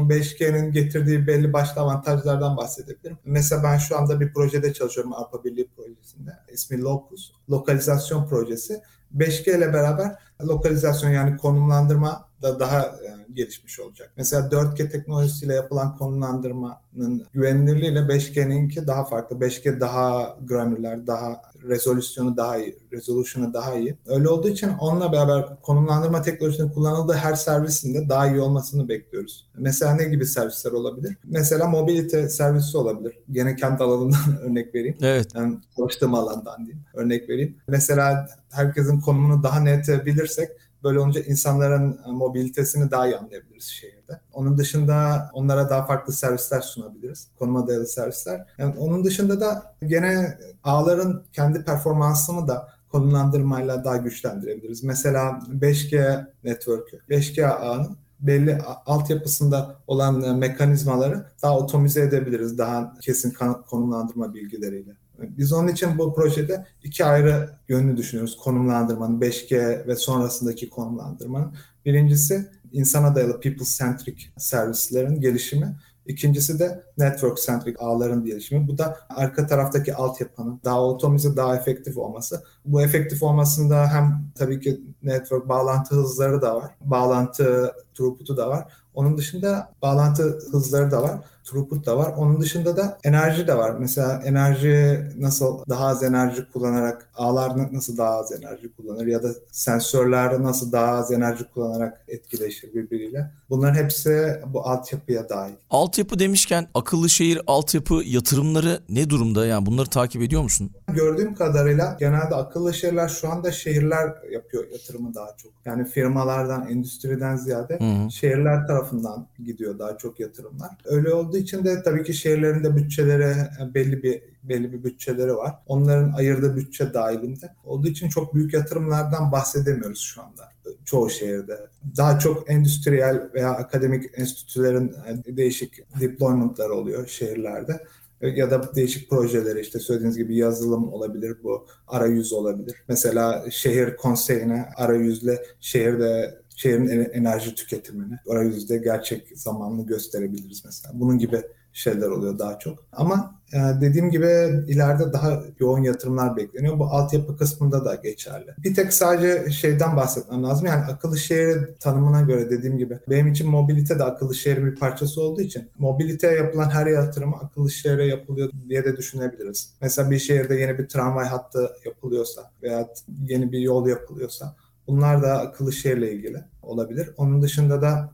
5G'nin 0.08 0.66
ıı, 0.68 0.70
getirdiği 0.72 1.26
belli 1.26 1.52
başlı 1.52 1.80
avantajlardan 1.80 2.56
bahsedebilirim. 2.56 3.18
Mesela 3.24 3.62
ben 3.62 3.78
şu 3.78 3.96
anda 3.98 4.20
bir 4.20 4.32
projede 4.32 4.72
çalışıyorum 4.72 5.12
Avrupa 5.12 5.44
Birliği 5.44 5.68
projesinde. 5.76 6.30
İsmi 6.52 6.80
Locus. 6.80 7.32
Lokalizasyon 7.50 8.28
projesi. 8.28 8.80
5G 9.18 9.56
ile 9.58 9.72
beraber 9.72 10.16
lokalizasyon 10.44 11.10
yani 11.10 11.36
konumlandırma 11.36 12.24
da 12.42 12.60
daha 12.60 12.80
e, 12.86 13.12
gelişmiş 13.32 13.80
olacak. 13.80 14.12
Mesela 14.16 14.48
4G 14.48 14.88
teknolojisiyle 14.90 15.54
yapılan 15.54 15.96
konumlandırmanın 15.96 17.26
güvenilirliğiyle 17.32 17.98
5G'ninki 17.98 18.86
daha 18.86 19.04
farklı. 19.04 19.36
5G 19.36 19.80
daha 19.80 20.36
granüler, 20.48 21.06
daha 21.06 21.40
rezolüsyonu 21.68 22.36
daha 22.36 22.58
iyi, 22.58 22.78
resolution'u 22.92 23.54
daha 23.54 23.74
iyi. 23.74 23.96
Öyle 24.06 24.28
olduğu 24.28 24.48
için 24.48 24.68
onunla 24.80 25.12
beraber 25.12 25.44
konumlandırma 25.62 26.22
teknolojisinin 26.22 26.68
kullanıldığı 26.68 27.12
her 27.12 27.34
servisinde 27.34 28.08
daha 28.08 28.28
iyi 28.28 28.40
olmasını 28.40 28.88
bekliyoruz. 28.88 29.48
Mesela 29.58 29.94
ne 29.96 30.04
gibi 30.04 30.26
servisler 30.26 30.72
olabilir? 30.72 31.16
Mesela 31.24 31.66
mobilite 31.68 32.28
servisi 32.28 32.76
olabilir. 32.76 33.18
Gene 33.32 33.56
kendi 33.56 33.82
alanından 33.82 34.38
örnek 34.42 34.74
vereyim. 34.74 34.96
Evet. 35.02 35.28
Yani 35.34 35.58
çalıştığım 35.76 36.14
alandan 36.14 36.58
diyeyim. 36.66 36.84
Örnek 36.94 37.28
vereyim. 37.28 37.56
Mesela 37.68 38.28
herkesin 38.52 39.00
konumunu 39.00 39.42
daha 39.42 39.60
net 39.60 40.04
bilirsek 40.06 40.50
böyle 40.84 40.98
olunca 40.98 41.20
insanların 41.20 42.00
mobilitesini 42.06 42.90
daha 42.90 43.06
iyi 43.06 43.16
anlayabiliriz 43.16 43.64
şehirde. 43.64 44.20
Onun 44.32 44.58
dışında 44.58 45.30
onlara 45.34 45.70
daha 45.70 45.86
farklı 45.86 46.12
servisler 46.12 46.60
sunabiliriz. 46.60 47.28
Konuma 47.38 47.66
dayalı 47.68 47.86
servisler. 47.86 48.46
Yani 48.58 48.74
onun 48.78 49.04
dışında 49.04 49.40
da 49.40 49.76
gene 49.86 50.38
ağların 50.64 51.22
kendi 51.32 51.64
performansını 51.64 52.48
da 52.48 52.68
konumlandırmayla 52.88 53.84
daha 53.84 53.96
güçlendirebiliriz. 53.96 54.82
Mesela 54.84 55.40
5G 55.48 56.26
network'ü, 56.44 57.00
5G 57.10 57.46
ağının 57.46 57.96
belli 58.20 58.58
altyapısında 58.86 59.76
olan 59.86 60.38
mekanizmaları 60.38 61.26
daha 61.42 61.58
otomize 61.58 62.00
edebiliriz 62.02 62.58
daha 62.58 62.94
kesin 63.00 63.32
konumlandırma 63.70 64.34
bilgileriyle. 64.34 64.92
Biz 65.36 65.52
onun 65.52 65.68
için 65.68 65.98
bu 65.98 66.14
projede 66.14 66.66
iki 66.84 67.04
ayrı 67.04 67.50
yönünü 67.68 67.96
düşünüyoruz. 67.96 68.36
Konumlandırmanın, 68.36 69.20
5G 69.20 69.86
ve 69.86 69.96
sonrasındaki 69.96 70.70
konumlandırmanın. 70.70 71.52
Birincisi 71.84 72.48
insana 72.72 73.14
dayalı 73.14 73.40
people-centric 73.40 74.20
servislerin 74.38 75.20
gelişimi. 75.20 75.76
İkincisi 76.06 76.58
de 76.58 76.82
network 76.98 77.38
centric 77.42 77.76
ağların 77.78 78.24
gelişimi. 78.24 78.68
Bu 78.68 78.78
da 78.78 78.96
arka 79.16 79.46
taraftaki 79.46 79.94
altyapının 79.94 80.60
daha 80.64 80.82
otomize, 80.84 81.36
daha 81.36 81.56
efektif 81.56 81.98
olması. 81.98 82.42
Bu 82.64 82.82
efektif 82.82 83.22
olmasında 83.22 83.86
hem 83.88 84.22
tabii 84.34 84.60
ki 84.60 84.80
network 85.02 85.48
bağlantı 85.48 85.94
hızları 85.94 86.42
da 86.42 86.54
var. 86.56 86.70
Bağlantı 86.80 87.72
throughput'u 87.94 88.36
da 88.36 88.48
var. 88.50 88.72
Onun 88.94 89.16
dışında 89.18 89.72
bağlantı 89.82 90.38
hızları 90.52 90.90
da 90.90 91.02
var 91.02 91.20
throughput 91.44 91.86
da 91.86 91.96
var. 91.96 92.14
Onun 92.16 92.40
dışında 92.40 92.76
da 92.76 92.98
enerji 93.04 93.46
de 93.46 93.56
var. 93.58 93.70
Mesela 93.78 94.22
enerji 94.24 94.98
nasıl 95.18 95.58
daha 95.68 95.86
az 95.86 96.02
enerji 96.02 96.44
kullanarak 96.52 97.08
ağlar 97.14 97.52
nasıl 97.72 97.96
daha 97.98 98.10
az 98.10 98.32
enerji 98.32 98.72
kullanır 98.76 99.06
ya 99.06 99.22
da 99.22 99.28
sensörler 99.52 100.42
nasıl 100.42 100.72
daha 100.72 100.86
az 100.86 101.12
enerji 101.12 101.44
kullanarak 101.44 102.04
etkileşir 102.08 102.74
birbiriyle. 102.74 103.30
Bunların 103.50 103.74
hepsi 103.82 104.40
bu 104.46 104.60
altyapıya 104.68 105.28
dahil. 105.28 105.52
Altyapı 105.70 106.18
demişken 106.18 106.68
akıllı 106.74 107.08
şehir 107.10 107.40
altyapı 107.46 107.94
yatırımları 107.94 108.80
ne 108.88 109.10
durumda? 109.10 109.46
Yani 109.46 109.66
bunları 109.66 109.86
takip 109.88 110.22
ediyor 110.22 110.42
musun? 110.42 110.70
Gördüğüm 110.94 111.34
kadarıyla 111.34 111.96
genelde 112.00 112.34
akıllı 112.34 112.74
şehirler 112.74 113.08
şu 113.08 113.30
anda 113.30 113.52
şehirler 113.52 114.14
yapıyor 114.32 114.64
yatırımı 114.72 115.14
daha 115.14 115.36
çok. 115.42 115.52
Yani 115.64 115.84
firmalardan, 115.84 116.68
endüstriden 116.68 117.36
ziyade 117.36 117.78
Hı-hı. 117.80 118.10
şehirler 118.10 118.66
tarafından 118.66 119.26
gidiyor 119.44 119.78
daha 119.78 119.98
çok 119.98 120.20
yatırımlar. 120.20 120.70
Öyle 120.84 121.14
oldu 121.14 121.31
olduğu 121.32 121.38
için 121.38 121.64
de 121.64 121.82
tabii 121.82 122.04
ki 122.04 122.14
şehirlerin 122.14 122.64
de 122.64 122.76
bütçelere 122.76 123.48
e, 123.62 123.74
belli 123.74 124.02
bir 124.02 124.22
belli 124.42 124.72
bir 124.72 124.84
bütçeleri 124.84 125.34
var. 125.36 125.54
Onların 125.66 126.12
ayırdığı 126.12 126.56
bütçe 126.56 126.94
dahilinde 126.94 127.54
olduğu 127.64 127.88
için 127.88 128.08
çok 128.08 128.34
büyük 128.34 128.54
yatırımlardan 128.54 129.32
bahsedemiyoruz 129.32 130.00
şu 130.00 130.22
anda 130.22 130.52
çoğu 130.84 131.10
şehirde. 131.10 131.58
Daha 131.96 132.18
çok 132.18 132.50
endüstriyel 132.50 133.20
veya 133.34 133.50
akademik 133.50 134.04
enstitülerin 134.16 134.94
e, 135.26 135.36
değişik 135.36 136.00
deploymentları 136.00 136.74
oluyor 136.74 137.06
şehirlerde 137.06 137.84
e, 138.20 138.28
ya 138.28 138.50
da 138.50 138.74
değişik 138.76 139.10
projeleri 139.10 139.60
işte 139.60 139.78
söylediğiniz 139.78 140.16
gibi 140.16 140.36
yazılım 140.36 140.92
olabilir 140.92 141.36
bu 141.42 141.66
arayüz 141.88 142.32
olabilir. 142.32 142.76
Mesela 142.88 143.44
şehir 143.50 143.96
konseyine 143.96 144.68
arayüzle 144.76 145.42
şehirde 145.60 146.41
şehrin 146.56 147.08
enerji 147.12 147.54
tüketimini 147.54 148.16
arayüzde 148.30 148.78
gerçek 148.78 149.26
zamanlı 149.38 149.86
gösterebiliriz 149.86 150.64
mesela. 150.64 150.92
Bunun 150.94 151.18
gibi 151.18 151.42
şeyler 151.74 152.08
oluyor 152.08 152.38
daha 152.38 152.58
çok. 152.58 152.78
Ama 152.92 153.34
e, 153.52 153.80
dediğim 153.80 154.10
gibi 154.10 154.26
ileride 154.68 155.12
daha 155.12 155.42
yoğun 155.58 155.82
yatırımlar 155.82 156.36
bekleniyor. 156.36 156.78
Bu 156.78 156.84
altyapı 156.84 157.36
kısmında 157.36 157.84
da 157.84 157.94
geçerli. 157.94 158.54
Bir 158.58 158.74
tek 158.74 158.92
sadece 158.92 159.50
şeyden 159.50 159.96
bahsetmem 159.96 160.42
lazım. 160.44 160.66
Yani 160.66 160.84
akıllı 160.84 161.18
şehir 161.18 161.58
tanımına 161.80 162.20
göre 162.20 162.50
dediğim 162.50 162.78
gibi 162.78 162.98
benim 163.10 163.28
için 163.32 163.50
mobilite 163.50 163.98
de 163.98 164.04
akıllı 164.04 164.34
şehrin 164.34 164.66
bir 164.66 164.76
parçası 164.76 165.22
olduğu 165.22 165.40
için 165.40 165.68
mobiliteye 165.78 166.32
yapılan 166.34 166.70
her 166.70 166.86
yatırım 166.86 167.34
akıllı 167.34 167.70
şehre 167.70 168.06
yapılıyor 168.06 168.50
diye 168.68 168.84
de 168.84 168.96
düşünebiliriz. 168.96 169.72
Mesela 169.82 170.10
bir 170.10 170.18
şehirde 170.18 170.54
yeni 170.54 170.78
bir 170.78 170.88
tramvay 170.88 171.26
hattı 171.26 171.70
yapılıyorsa 171.84 172.50
veya 172.62 172.88
yeni 173.28 173.52
bir 173.52 173.58
yol 173.58 173.86
yapılıyorsa 173.88 174.54
Bunlar 174.86 175.22
da 175.22 175.38
akıllı 175.40 175.72
şehirle 175.72 176.12
ilgili 176.12 176.44
olabilir. 176.62 177.10
Onun 177.16 177.42
dışında 177.42 177.82
da 177.82 178.10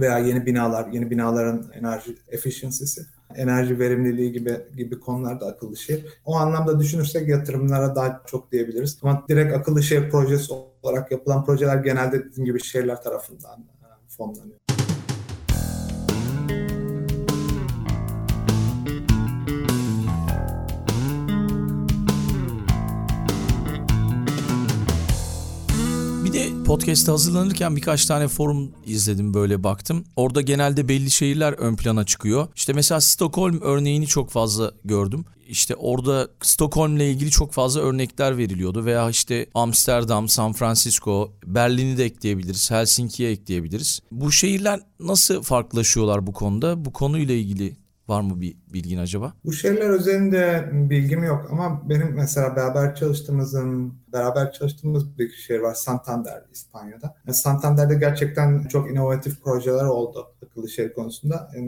veya 0.00 0.18
yeni 0.18 0.46
binalar, 0.46 0.86
yeni 0.92 1.10
binaların 1.10 1.64
enerji 1.74 2.16
efficiency'si, 2.28 3.06
enerji 3.34 3.78
verimliliği 3.78 4.32
gibi 4.32 4.56
gibi 4.76 5.00
konularda 5.00 5.46
akıllı 5.46 5.76
şehir. 5.76 6.04
O 6.26 6.34
anlamda 6.36 6.78
düşünürsek 6.80 7.28
yatırımlara 7.28 7.94
daha 7.94 8.22
çok 8.26 8.52
diyebiliriz. 8.52 8.98
Ama 9.02 9.24
direkt 9.28 9.54
akıllı 9.56 9.82
şehir 9.82 10.10
projesi 10.10 10.52
olarak 10.82 11.12
yapılan 11.12 11.44
projeler 11.44 11.76
genelde 11.76 12.24
dediğim 12.24 12.44
gibi 12.44 12.60
şehirler 12.64 13.02
tarafından 13.02 13.64
fonlanıyor. 14.08 14.58
Bir 26.32 26.38
de 26.38 26.64
podcast'te 26.66 27.10
hazırlanırken 27.10 27.76
birkaç 27.76 28.06
tane 28.06 28.28
forum 28.28 28.70
izledim 28.86 29.34
böyle 29.34 29.64
baktım. 29.64 30.04
Orada 30.16 30.40
genelde 30.40 30.88
belli 30.88 31.10
şehirler 31.10 31.52
ön 31.52 31.76
plana 31.76 32.04
çıkıyor. 32.06 32.48
İşte 32.56 32.72
mesela 32.72 33.00
Stockholm 33.00 33.60
örneğini 33.60 34.06
çok 34.06 34.30
fazla 34.30 34.72
gördüm. 34.84 35.24
İşte 35.48 35.74
orada 35.74 36.28
Stockholm'le 36.42 37.00
ilgili 37.00 37.30
çok 37.30 37.52
fazla 37.52 37.80
örnekler 37.80 38.38
veriliyordu 38.38 38.84
veya 38.84 39.10
işte 39.10 39.46
Amsterdam, 39.54 40.28
San 40.28 40.52
Francisco, 40.52 41.32
Berlin'i 41.46 41.98
de 41.98 42.04
ekleyebiliriz, 42.04 42.70
Helsinki'ye 42.70 43.30
ekleyebiliriz. 43.30 44.00
Bu 44.12 44.32
şehirler 44.32 44.80
nasıl 45.00 45.42
farklılaşıyorlar 45.42 46.26
bu 46.26 46.32
konuda? 46.32 46.84
Bu 46.84 46.92
konuyla 46.92 47.34
ilgili 47.34 47.76
Var 48.08 48.20
mı 48.20 48.40
bir 48.40 48.56
bilgin 48.72 48.98
acaba? 48.98 49.32
Bu 49.44 49.52
şeyler 49.52 49.90
üzerinde 49.90 50.68
bilgim 50.72 51.22
yok 51.24 51.46
ama 51.50 51.82
benim 51.88 52.14
mesela 52.14 52.56
beraber 52.56 52.94
çalıştığımızın 52.94 53.94
beraber 54.12 54.52
çalıştığımız 54.52 55.18
bir 55.18 55.32
şehir 55.32 55.60
var 55.60 55.74
Santander 55.74 56.42
İspanya'da. 56.52 57.14
E, 57.28 57.32
Santander'de 57.32 57.94
gerçekten 57.94 58.62
çok 58.64 58.90
inovatif 58.90 59.40
projeler 59.42 59.84
oldu 59.84 60.26
akıllı 60.46 60.68
şehir 60.68 60.92
konusunda. 60.92 61.50
E, 61.56 61.58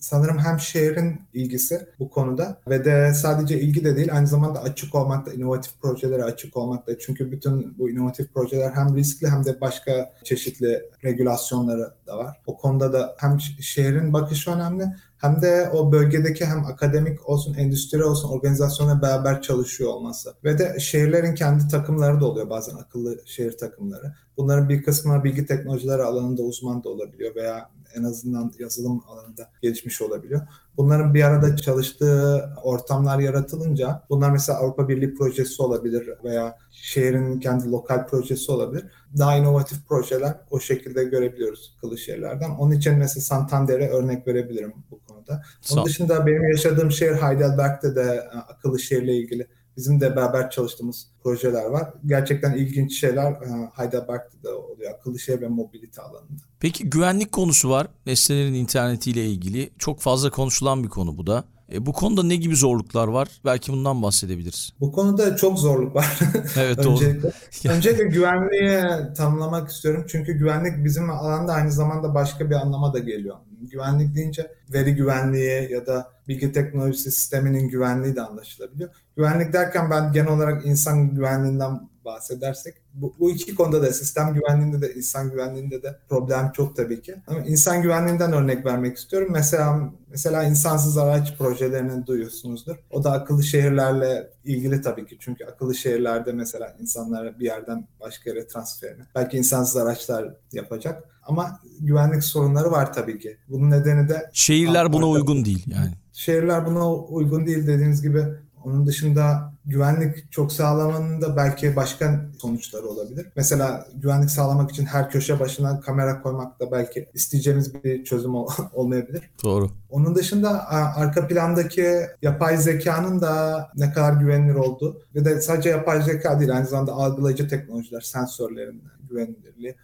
sanırım 0.00 0.38
hem 0.38 0.58
şehrin 0.60 1.20
ilgisi 1.34 1.86
bu 1.98 2.10
konuda 2.10 2.60
ve 2.70 2.84
de 2.84 3.12
sadece 3.14 3.60
ilgi 3.60 3.84
de 3.84 3.96
değil 3.96 4.08
aynı 4.14 4.26
zamanda 4.26 4.62
açık 4.62 4.94
olmak 4.94 5.26
da 5.26 5.32
inovatif 5.32 5.72
projelere 5.82 6.24
açık 6.24 6.56
olmak 6.56 6.88
çünkü 7.00 7.32
bütün 7.32 7.78
bu 7.78 7.90
inovatif 7.90 8.32
projeler 8.34 8.72
hem 8.72 8.96
riskli 8.96 9.28
hem 9.30 9.44
de 9.44 9.60
başka 9.60 10.12
çeşitli 10.24 10.82
regülasyonları 11.04 11.94
da 12.06 12.18
var. 12.18 12.36
O 12.46 12.56
konuda 12.56 12.92
da 12.92 13.16
hem 13.18 13.38
şehrin 13.60 14.12
bakışı 14.12 14.50
önemli 14.50 14.84
hem 15.22 15.38
de 15.42 15.70
o 15.72 15.92
bölgedeki 15.92 16.44
hem 16.46 16.64
akademik 16.66 17.28
olsun, 17.28 17.54
endüstri 17.54 18.04
olsun 18.04 18.28
organizasyonla 18.28 19.02
beraber 19.02 19.42
çalışıyor 19.42 19.90
olması. 19.90 20.34
Ve 20.44 20.58
de 20.58 20.76
şehirlerin 20.80 21.34
kendi 21.34 21.68
takımları 21.68 22.20
da 22.20 22.26
oluyor 22.26 22.50
bazen 22.50 22.74
akıllı 22.76 23.20
şehir 23.26 23.58
takımları. 23.58 24.14
Bunların 24.36 24.68
bir 24.68 24.82
kısmı 24.82 25.24
bilgi 25.24 25.46
teknolojileri 25.46 26.02
alanında 26.02 26.42
uzman 26.42 26.84
da 26.84 26.88
olabiliyor 26.88 27.34
veya 27.34 27.70
en 27.96 28.04
azından 28.04 28.52
yazılım 28.58 29.02
alanında 29.08 29.50
gelişmiş 29.62 30.02
olabiliyor. 30.02 30.40
Bunların 30.76 31.14
bir 31.14 31.22
arada 31.22 31.56
çalıştığı 31.56 32.50
ortamlar 32.62 33.18
yaratılınca 33.18 34.02
bunlar 34.10 34.30
mesela 34.30 34.58
Avrupa 34.58 34.88
Birliği 34.88 35.14
projesi 35.14 35.62
olabilir 35.62 36.10
veya 36.24 36.58
şehrin 36.70 37.40
kendi 37.40 37.70
lokal 37.70 38.06
projesi 38.06 38.52
olabilir. 38.52 38.86
Daha 39.18 39.36
inovatif 39.36 39.78
projeler 39.88 40.34
o 40.50 40.60
şekilde 40.60 41.04
görebiliyoruz 41.04 41.76
Kılıçşehirlerden. 41.80 42.50
Onun 42.50 42.72
için 42.72 42.94
mesela 42.94 43.22
Santander'e 43.22 43.88
örnek 43.88 44.26
verebilirim 44.28 44.72
bu 44.90 45.00
konuda. 45.08 45.42
Onun 45.72 45.84
dışında 45.86 46.26
benim 46.26 46.50
yaşadığım 46.50 46.90
şehir 46.90 47.14
Heidelberg'de 47.14 47.94
de 47.96 48.30
e, 48.34 48.38
Kılıçşehir'le 48.62 49.08
ilgili 49.14 49.46
Bizim 49.76 50.00
de 50.00 50.16
beraber 50.16 50.50
çalıştığımız 50.50 51.06
projeler 51.24 51.64
var. 51.64 51.90
Gerçekten 52.06 52.54
ilginç 52.54 53.00
şeyler 53.00 53.32
e, 53.32 53.70
Heidelberg'de 53.74 54.42
de 54.42 54.48
oluyor. 54.48 54.90
Akıllı 54.94 55.18
şehir 55.20 55.40
ve 55.40 55.48
mobilite 55.48 56.02
alanında. 56.02 56.42
Peki 56.60 56.90
güvenlik 56.90 57.32
konusu 57.32 57.70
var. 57.70 57.86
Nesnelerin 58.06 58.54
internetiyle 58.54 59.24
ilgili. 59.26 59.70
Çok 59.78 60.00
fazla 60.00 60.30
konuşulan 60.30 60.84
bir 60.84 60.88
konu 60.88 61.18
bu 61.18 61.26
da. 61.26 61.44
E, 61.72 61.86
bu 61.86 61.92
konuda 61.92 62.22
ne 62.22 62.36
gibi 62.36 62.56
zorluklar 62.56 63.08
var? 63.08 63.28
Belki 63.44 63.72
bundan 63.72 64.02
bahsedebiliriz. 64.02 64.70
Bu 64.80 64.92
konuda 64.92 65.36
çok 65.36 65.58
zorluk 65.58 65.94
var. 65.96 66.18
Evet 66.56 66.78
doğru. 66.84 66.90
öncelikle, 66.92 67.32
öncelikle 67.70 68.04
güvenliği 68.04 68.80
tanımlamak 69.16 69.70
istiyorum. 69.70 70.04
Çünkü 70.08 70.32
güvenlik 70.32 70.84
bizim 70.84 71.10
alanda 71.10 71.52
aynı 71.52 71.72
zamanda 71.72 72.14
başka 72.14 72.50
bir 72.50 72.54
anlama 72.54 72.92
da 72.92 72.98
geliyor 72.98 73.36
güvenlik 73.70 74.14
deyince 74.14 74.52
veri 74.72 74.94
güvenliği 74.94 75.72
ya 75.72 75.86
da 75.86 76.08
bilgi 76.28 76.52
teknolojisi 76.52 77.12
sisteminin 77.12 77.68
güvenliği 77.68 78.16
de 78.16 78.22
anlaşılabiliyor. 78.22 78.90
Güvenlik 79.16 79.52
derken 79.52 79.90
ben 79.90 80.12
genel 80.12 80.28
olarak 80.28 80.66
insan 80.66 81.14
güvenliğinden 81.14 81.80
bahsedersek 82.04 82.74
bu, 82.94 83.14
bu 83.18 83.30
iki 83.30 83.54
konuda 83.54 83.82
da 83.82 83.92
sistem 83.92 84.34
güvenliğinde 84.34 84.80
de 84.88 84.94
insan 84.94 85.30
güvenliğinde 85.30 85.82
de 85.82 85.98
problem 86.08 86.52
çok 86.52 86.76
tabii 86.76 87.02
ki. 87.02 87.14
Ama 87.26 87.40
insan 87.40 87.82
güvenliğinden 87.82 88.32
örnek 88.32 88.66
vermek 88.66 88.96
istiyorum. 88.96 89.28
Mesela 89.32 89.80
mesela 90.10 90.44
insansız 90.44 90.98
araç 90.98 91.36
projelerini 91.38 92.06
duyuyorsunuzdur. 92.06 92.76
O 92.90 93.04
da 93.04 93.12
akıllı 93.12 93.44
şehirlerle 93.44 94.30
ilgili 94.44 94.82
tabii 94.82 95.06
ki. 95.06 95.16
Çünkü 95.20 95.44
akıllı 95.44 95.74
şehirlerde 95.74 96.32
mesela 96.32 96.76
insanlara 96.80 97.38
bir 97.40 97.44
yerden 97.46 97.88
başka 98.00 98.30
yere 98.30 98.46
transferini 98.46 99.02
belki 99.14 99.36
insansız 99.36 99.76
araçlar 99.76 100.34
yapacak. 100.52 101.04
Ama 101.22 101.60
güvenlik 101.80 102.24
sorunları 102.24 102.70
var 102.70 102.92
tabii 102.92 103.18
ki. 103.18 103.36
Bunun 103.48 103.70
nedeni 103.70 104.08
de 104.08 104.30
şehirler 104.32 104.92
buna 104.92 105.06
uygun 105.08 105.44
değil 105.44 105.64
yani. 105.66 105.92
Şehirler 106.12 106.66
buna 106.66 106.92
uygun 106.94 107.46
değil 107.46 107.66
dediğiniz 107.66 108.02
gibi 108.02 108.24
onun 108.64 108.86
dışında 108.86 109.52
güvenlik 109.64 110.32
çok 110.32 110.52
sağlamanın 110.52 111.20
da 111.22 111.36
belki 111.36 111.76
başka 111.76 112.26
sonuçları 112.38 112.86
olabilir. 112.86 113.26
Mesela 113.36 113.86
güvenlik 113.94 114.30
sağlamak 114.30 114.70
için 114.70 114.84
her 114.86 115.10
köşe 115.10 115.40
başına 115.40 115.80
kamera 115.80 116.22
koymak 116.22 116.60
da 116.60 116.72
belki 116.72 117.08
isteyeceğimiz 117.14 117.84
bir 117.84 118.04
çözüm 118.04 118.34
ol- 118.34 118.48
olmayabilir. 118.72 119.30
Doğru. 119.44 119.70
Onun 119.90 120.14
dışında 120.14 120.68
arka 120.70 121.28
plandaki 121.28 121.96
yapay 122.22 122.56
zekanın 122.56 123.20
da 123.20 123.68
ne 123.76 123.92
kadar 123.92 124.12
güvenilir 124.12 124.54
olduğu 124.54 125.02
ve 125.14 125.24
de 125.24 125.40
sadece 125.40 125.68
yapay 125.68 126.02
zeka 126.02 126.40
değil 126.40 126.52
aynı 126.56 126.66
zamanda 126.66 126.92
algılayıcı 126.92 127.48
teknolojiler, 127.48 128.00
sensörlerin 128.00 128.82
güvenilirliği 129.10 129.74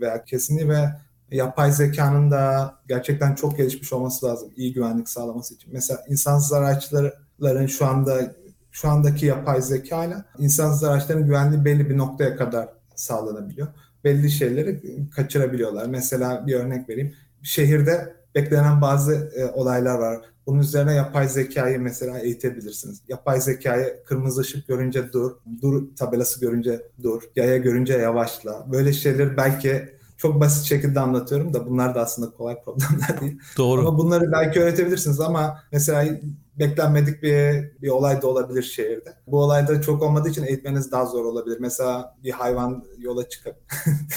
veya 0.00 0.24
kesinliği 0.24 0.68
ve 0.68 0.88
yapay 1.30 1.72
zekanın 1.72 2.30
da 2.30 2.74
gerçekten 2.88 3.34
çok 3.34 3.56
gelişmiş 3.56 3.92
olması 3.92 4.26
lazım 4.26 4.48
iyi 4.56 4.72
güvenlik 4.72 5.08
sağlaması 5.08 5.54
için. 5.54 5.70
Mesela 5.72 6.00
insansız 6.08 6.52
araçları 6.52 7.14
insanların 7.40 7.66
şu 7.66 7.86
anda 7.86 8.34
şu 8.70 8.88
andaki 8.88 9.26
yapay 9.26 9.62
zeka 9.62 10.04
ile 10.04 10.14
insansız 10.38 10.84
araçların 10.84 11.26
güvenliği 11.26 11.64
belli 11.64 11.90
bir 11.90 11.96
noktaya 11.98 12.36
kadar 12.36 12.68
sağlanabiliyor. 12.94 13.68
Belli 14.04 14.30
şeyleri 14.30 14.80
kaçırabiliyorlar. 15.16 15.86
Mesela 15.86 16.46
bir 16.46 16.54
örnek 16.54 16.88
vereyim. 16.88 17.14
Şehirde 17.42 18.14
beklenen 18.34 18.80
bazı 18.82 19.14
e, 19.14 19.44
olaylar 19.44 19.98
var. 19.98 20.20
Bunun 20.46 20.60
üzerine 20.60 20.94
yapay 20.94 21.28
zekayı 21.28 21.80
mesela 21.80 22.18
eğitebilirsiniz. 22.18 23.00
Yapay 23.08 23.40
zekayı 23.40 23.96
kırmızı 24.06 24.40
ışık 24.40 24.68
görünce 24.68 25.12
dur, 25.12 25.32
dur 25.62 25.82
tabelası 25.96 26.40
görünce 26.40 26.80
dur, 27.02 27.22
yaya 27.36 27.56
görünce 27.56 27.92
yavaşla. 27.92 28.66
Böyle 28.72 28.92
şeyler 28.92 29.36
belki 29.36 29.88
çok 30.24 30.40
basit 30.40 30.64
şekilde 30.64 31.00
anlatıyorum 31.00 31.54
da 31.54 31.66
bunlar 31.66 31.94
da 31.94 32.00
aslında 32.00 32.30
kolay 32.30 32.56
problemler 32.64 33.20
değil. 33.20 33.38
Doğru. 33.58 33.80
Ama 33.88 33.98
bunları 33.98 34.32
belki 34.32 34.60
öğretebilirsiniz 34.60 35.20
ama 35.20 35.58
mesela 35.72 36.18
beklenmedik 36.58 37.22
bir, 37.22 37.64
bir 37.82 37.88
olay 37.88 38.22
da 38.22 38.26
olabilir 38.26 38.62
şehirde. 38.62 39.14
Bu 39.26 39.38
olayda 39.38 39.82
çok 39.82 40.02
olmadığı 40.02 40.28
için 40.28 40.44
eğitmeniz 40.46 40.92
daha 40.92 41.06
zor 41.06 41.24
olabilir. 41.24 41.56
Mesela 41.60 42.14
bir 42.24 42.30
hayvan 42.30 42.84
yola 42.98 43.28
çıkıp 43.28 43.54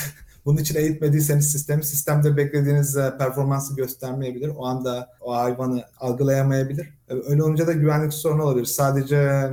Bunun 0.46 0.58
için 0.58 0.76
eğitmediyseniz 0.76 1.52
sistem 1.52 1.84
sistemde 1.84 2.38
beklediğiniz 2.38 2.98
e, 2.98 3.14
performansı 3.20 3.76
göstermeyebilir. 3.76 4.52
O 4.58 4.66
anda 4.66 5.10
o 5.22 5.36
hayvanı 5.36 5.84
algılayamayabilir. 6.00 6.90
E, 7.10 7.14
öyle 7.30 7.44
olunca 7.44 7.68
da 7.68 7.74
güvenlik 7.74 8.14
sorunu 8.14 8.44
olabilir. 8.44 8.66
Sadece 8.66 9.44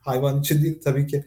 hayvan 0.00 0.40
için 0.40 0.62
değil 0.62 0.80
tabii 0.84 1.06
ki 1.06 1.24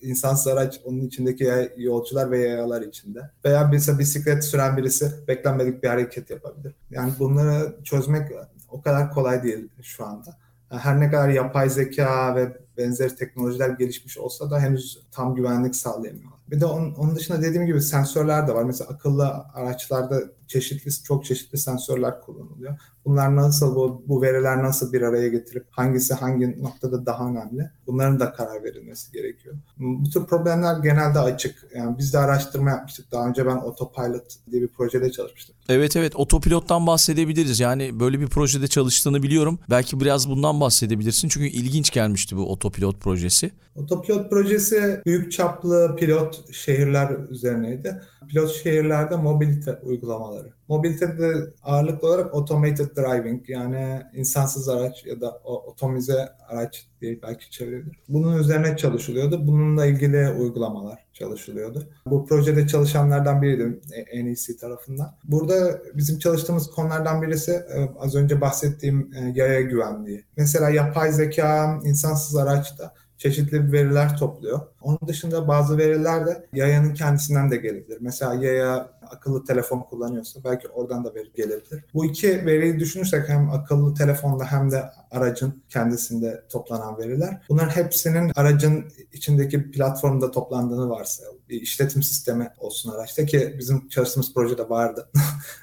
insansız 0.00 0.46
araç 0.46 0.80
onun 0.84 1.00
içindeki 1.00 1.72
yolcular 1.76 2.30
ve 2.30 2.38
yayalar 2.38 2.82
içinde. 2.82 3.30
Veya 3.44 3.68
mesela 3.72 3.98
bisiklet 3.98 4.44
süren 4.44 4.76
birisi 4.76 5.12
beklenmedik 5.28 5.82
bir 5.82 5.88
hareket 5.88 6.30
yapabilir. 6.30 6.74
Yani 6.90 7.12
bunları 7.18 7.76
çözmek 7.84 8.28
o 8.68 8.82
kadar 8.82 9.10
kolay 9.12 9.42
değil 9.42 9.68
şu 9.82 10.04
anda. 10.06 10.36
Her 10.70 11.00
ne 11.00 11.10
kadar 11.10 11.28
yapay 11.28 11.70
zeka 11.70 12.36
ve 12.36 12.56
benzeri 12.78 13.16
teknolojiler 13.16 13.68
gelişmiş 13.68 14.18
olsa 14.18 14.50
da 14.50 14.60
henüz 14.60 15.00
tam 15.12 15.34
güvenlik 15.34 15.76
sağlayamıyorlar. 15.76 16.34
Bir 16.50 16.60
de 16.60 16.66
onun, 16.66 16.94
onun 16.94 17.16
dışında 17.16 17.42
dediğim 17.42 17.66
gibi 17.66 17.82
sensörler 17.82 18.48
de 18.48 18.54
var. 18.54 18.64
Mesela 18.64 18.90
akıllı 18.90 19.28
araçlarda 19.54 20.20
çeşitli 20.46 20.90
çok 21.04 21.24
çeşitli 21.24 21.58
sensörler 21.58 22.20
kullanılıyor. 22.20 22.78
Bunlar 23.04 23.36
nasıl 23.36 23.74
bu, 23.76 24.04
bu 24.08 24.22
veriler 24.22 24.62
nasıl 24.64 24.92
bir 24.92 25.02
araya 25.02 25.28
getirip 25.28 25.66
hangisi 25.70 26.14
hangi 26.14 26.62
noktada 26.62 27.06
daha 27.06 27.28
önemli? 27.28 27.70
Bunların 27.86 28.20
da 28.20 28.32
karar 28.32 28.64
verilmesi 28.64 29.12
gerekiyor. 29.12 29.54
Bu 29.78 30.10
tür 30.10 30.24
problemler 30.24 30.78
genelde 30.80 31.18
açık. 31.18 31.66
Yani 31.76 31.98
biz 31.98 32.12
de 32.12 32.18
araştırma 32.18 32.70
yapmıştık. 32.70 33.12
Daha 33.12 33.28
önce 33.28 33.46
ben 33.46 33.56
otopilot 33.56 34.24
diye 34.50 34.62
bir 34.62 34.68
projede 34.68 35.12
çalışmıştım. 35.12 35.56
Evet 35.68 35.96
evet 35.96 36.16
otopilottan 36.16 36.86
bahsedebiliriz. 36.86 37.60
Yani 37.60 38.00
böyle 38.00 38.20
bir 38.20 38.26
projede 38.26 38.68
çalıştığını 38.68 39.22
biliyorum. 39.22 39.58
Belki 39.70 40.00
biraz 40.00 40.28
bundan 40.28 40.60
bahsedebilirsin. 40.60 41.28
Çünkü 41.28 41.46
ilginç 41.46 41.90
gelmişti 41.90 42.36
bu 42.36 42.52
otopilot 42.52 43.00
projesi. 43.00 43.50
Otopilot 43.76 44.30
projesi 44.30 45.00
büyük 45.06 45.32
çaplı 45.32 45.96
pilot 45.98 46.33
şehirler 46.52 47.10
üzerineydi. 47.30 48.02
Pilot 48.28 48.50
şehirlerde 48.52 49.16
mobilite 49.16 49.78
uygulamaları. 49.82 50.48
Mobilitede 50.68 51.34
ağırlıklı 51.62 52.08
olarak 52.08 52.34
automated 52.34 52.96
driving 52.96 53.48
yani 53.50 54.02
insansız 54.14 54.68
araç 54.68 55.06
ya 55.06 55.20
da 55.20 55.30
otomize 55.44 56.28
araç 56.48 56.88
diye 57.00 57.22
belki 57.22 57.50
çevrilir. 57.50 57.96
Bunun 58.08 58.38
üzerine 58.38 58.76
çalışılıyordu. 58.76 59.46
Bununla 59.46 59.86
ilgili 59.86 60.28
uygulamalar 60.30 61.04
çalışılıyordu. 61.12 61.86
Bu 62.06 62.26
projede 62.26 62.66
çalışanlardan 62.66 63.42
biriydim 63.42 63.80
e, 64.12 64.24
NEC 64.24 64.56
tarafından. 64.60 65.14
Burada 65.24 65.80
bizim 65.94 66.18
çalıştığımız 66.18 66.70
konulardan 66.70 67.22
birisi 67.22 67.52
e, 67.52 67.88
az 67.98 68.14
önce 68.14 68.40
bahsettiğim 68.40 69.10
e, 69.14 69.32
yaya 69.34 69.60
güvenliği. 69.60 70.24
Mesela 70.36 70.70
yapay 70.70 71.12
zeka 71.12 71.80
insansız 71.84 72.36
araçta 72.36 72.94
çeşitli 73.18 73.72
veriler 73.72 74.16
topluyor 74.16 74.60
onun 74.84 74.98
dışında 75.06 75.48
bazı 75.48 75.78
veriler 75.78 76.26
de 76.26 76.46
yayanın 76.52 76.94
kendisinden 76.94 77.50
de 77.50 77.56
gelebilir. 77.56 77.98
Mesela 78.00 78.34
yaya 78.34 78.90
akıllı 79.10 79.44
telefon 79.44 79.80
kullanıyorsa 79.80 80.40
belki 80.44 80.68
oradan 80.68 81.04
da 81.04 81.14
veri 81.14 81.32
gelebilir. 81.36 81.84
Bu 81.94 82.04
iki 82.04 82.46
veriyi 82.46 82.78
düşünürsek 82.78 83.28
hem 83.28 83.50
akıllı 83.50 83.94
telefonda 83.94 84.44
hem 84.44 84.70
de 84.70 84.84
aracın 85.10 85.62
kendisinde 85.68 86.44
toplanan 86.48 86.98
veriler. 86.98 87.42
Bunların 87.48 87.68
hepsinin 87.68 88.32
aracın 88.36 88.84
içindeki 89.12 89.70
platformda 89.70 90.30
toplandığını 90.30 90.88
varsayalım. 90.90 91.38
Bir 91.48 91.60
işletim 91.60 92.02
sistemi 92.02 92.50
olsun 92.58 92.92
araçta 92.92 93.24
ki 93.26 93.54
bizim 93.58 93.88
çalıştığımız 93.88 94.34
projede 94.34 94.68
vardı. 94.70 95.10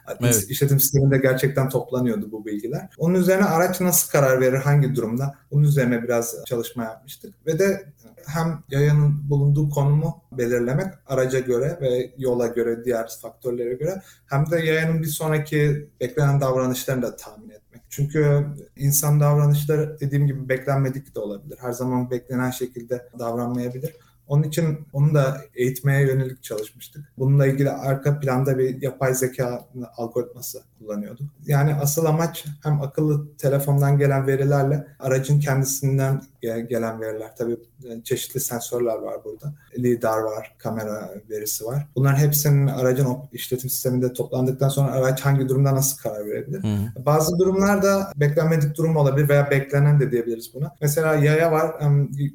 evet. 0.21 0.45
İşletim 0.49 0.79
sisteminde 0.79 1.17
gerçekten 1.17 1.69
toplanıyordu 1.69 2.31
bu 2.31 2.45
bilgiler. 2.45 2.89
Onun 2.97 3.15
üzerine 3.15 3.45
araç 3.45 3.81
nasıl 3.81 4.11
karar 4.11 4.41
verir, 4.41 4.57
hangi 4.57 4.95
durumda? 4.95 5.35
Bunun 5.51 5.63
üzerine 5.63 6.03
biraz 6.03 6.35
çalışma 6.45 6.83
yapmıştık. 6.83 7.35
Ve 7.47 7.59
de 7.59 7.93
hem 8.27 8.63
yayanın 8.69 9.10
bulunduğu 9.29 9.69
konumu 9.69 10.21
belirlemek 10.37 10.87
araca 11.07 11.39
göre 11.39 11.77
ve 11.81 12.13
yola 12.17 12.47
göre 12.47 12.85
diğer 12.85 13.11
faktörlere 13.21 13.73
göre 13.73 14.01
hem 14.27 14.51
de 14.51 14.59
yayının 14.59 15.01
bir 15.01 15.07
sonraki 15.07 15.87
beklenen 16.01 16.41
davranışlarını 16.41 17.01
da 17.01 17.15
tahmin 17.15 17.49
etmek. 17.49 17.81
Çünkü 17.89 18.47
insan 18.77 19.19
davranışları 19.19 19.97
dediğim 19.99 20.27
gibi 20.27 20.49
beklenmedik 20.49 21.15
de 21.15 21.19
olabilir. 21.19 21.57
Her 21.61 21.71
zaman 21.71 22.11
beklenen 22.11 22.51
şekilde 22.51 23.07
davranmayabilir. 23.19 23.93
Onun 24.27 24.43
için 24.43 24.87
onu 24.93 25.13
da 25.13 25.41
eğitmeye 25.55 26.01
yönelik 26.07 26.43
çalışmıştık. 26.43 27.13
Bununla 27.17 27.47
ilgili 27.47 27.69
arka 27.71 28.19
planda 28.19 28.57
bir 28.57 28.81
yapay 28.81 29.13
zeka 29.13 29.65
algoritması 29.97 30.61
kullanıyorduk. 30.79 31.27
Yani 31.47 31.75
asıl 31.75 32.05
amaç 32.05 32.45
hem 32.63 32.81
akıllı 32.81 33.37
telefondan 33.37 33.97
gelen 33.97 34.27
verilerle 34.27 34.87
aracın 34.99 35.39
kendisinden 35.39 36.21
gelen 36.41 37.01
veriler. 37.01 37.35
Tabii 37.37 37.57
e, 37.83 38.03
çeşitli 38.03 38.39
sensörler 38.39 38.95
var 38.95 39.15
burada. 39.25 39.53
Lidar 39.77 40.17
var, 40.17 40.55
kamera 40.57 41.09
verisi 41.29 41.65
var. 41.65 41.87
bunlar 41.95 42.17
hepsinin 42.17 42.67
aracın 42.67 43.07
işletim 43.31 43.69
sisteminde 43.69 44.13
toplandıktan 44.13 44.69
sonra 44.69 44.91
araç 44.91 45.21
hangi 45.21 45.49
durumda 45.49 45.75
nasıl 45.75 45.97
karar 45.97 46.25
verebilir? 46.25 46.63
Hı. 46.63 47.05
Bazı 47.05 47.39
durumlarda 47.39 48.11
beklenmedik 48.15 48.77
durum 48.77 48.95
olabilir 48.97 49.29
veya 49.29 49.51
beklenen 49.51 49.99
de 49.99 50.11
diyebiliriz 50.11 50.53
buna. 50.53 50.75
Mesela 50.81 51.15
yaya 51.15 51.51
var 51.51 51.75